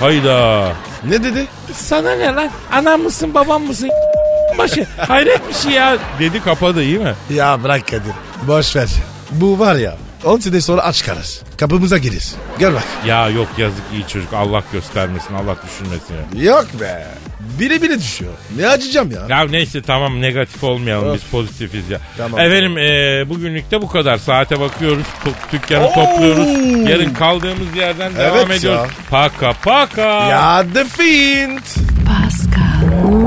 Hayda. 0.00 0.72
Ne 1.08 1.24
dedi? 1.24 1.46
Sana 1.72 2.14
ne 2.14 2.24
lan? 2.34 2.50
Anam 2.72 3.00
mısın 3.02 3.34
babam 3.34 3.62
mısın? 3.62 3.90
Başı. 4.58 4.86
Hayret 5.08 5.48
bir 5.48 5.54
şey 5.54 5.72
ya. 5.72 5.96
Dedi 6.20 6.42
kapadı 6.42 6.82
iyi 6.82 6.98
mi? 6.98 7.14
Ya 7.34 7.62
bırak 7.62 7.86
Kadir. 7.88 8.12
Boş 8.48 8.76
ver. 8.76 8.88
Bu 9.30 9.58
var 9.58 9.74
ya 9.76 9.96
10 10.24 10.38
sene 10.40 10.60
sonra 10.60 10.82
aç 10.82 11.04
kalır. 11.04 11.26
Kapımıza 11.58 11.98
gelir. 11.98 12.24
Gel 12.58 12.74
bak. 12.74 12.82
Ya 13.06 13.28
yok 13.28 13.48
yazık 13.58 13.82
iyi 13.92 14.08
çocuk. 14.08 14.32
Allah 14.32 14.62
göstermesin. 14.72 15.34
Allah 15.34 15.56
düşürmesin 15.66 16.14
ya. 16.14 16.44
Yok 16.52 16.66
be. 16.80 17.06
Biri 17.60 17.82
biri 17.82 17.98
düşüyor. 17.98 18.32
Ne 18.56 18.68
acıyacağım 18.68 19.10
ya? 19.10 19.20
Ya 19.38 19.44
neyse 19.48 19.82
tamam 19.82 20.20
negatif 20.20 20.64
olmayalım 20.64 21.08
Of. 21.08 21.14
biz 21.14 21.22
pozitifiz 21.30 21.90
ya. 21.90 22.00
Tamam. 22.16 22.40
Efendim 22.40 22.78
e, 22.78 23.24
bugünlük 23.28 23.70
de 23.70 23.82
bu 23.82 23.88
kadar. 23.88 24.16
Saate 24.18 24.60
bakıyoruz. 24.60 25.04
to- 25.24 25.52
dükkanı 25.52 25.94
topluyoruz. 25.94 26.46
Yarın 26.90 27.14
kaldığımız 27.14 27.76
yerden 27.76 28.16
devam 28.16 28.36
Evet 28.36 28.58
ediyoruz. 28.58 28.80
ya. 28.90 28.96
Paka 29.10 29.52
paka. 29.52 30.02
Ya 30.28 30.64
The 30.74 30.84
Fiend. 30.84 31.58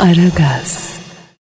Aragaz. 0.00 0.95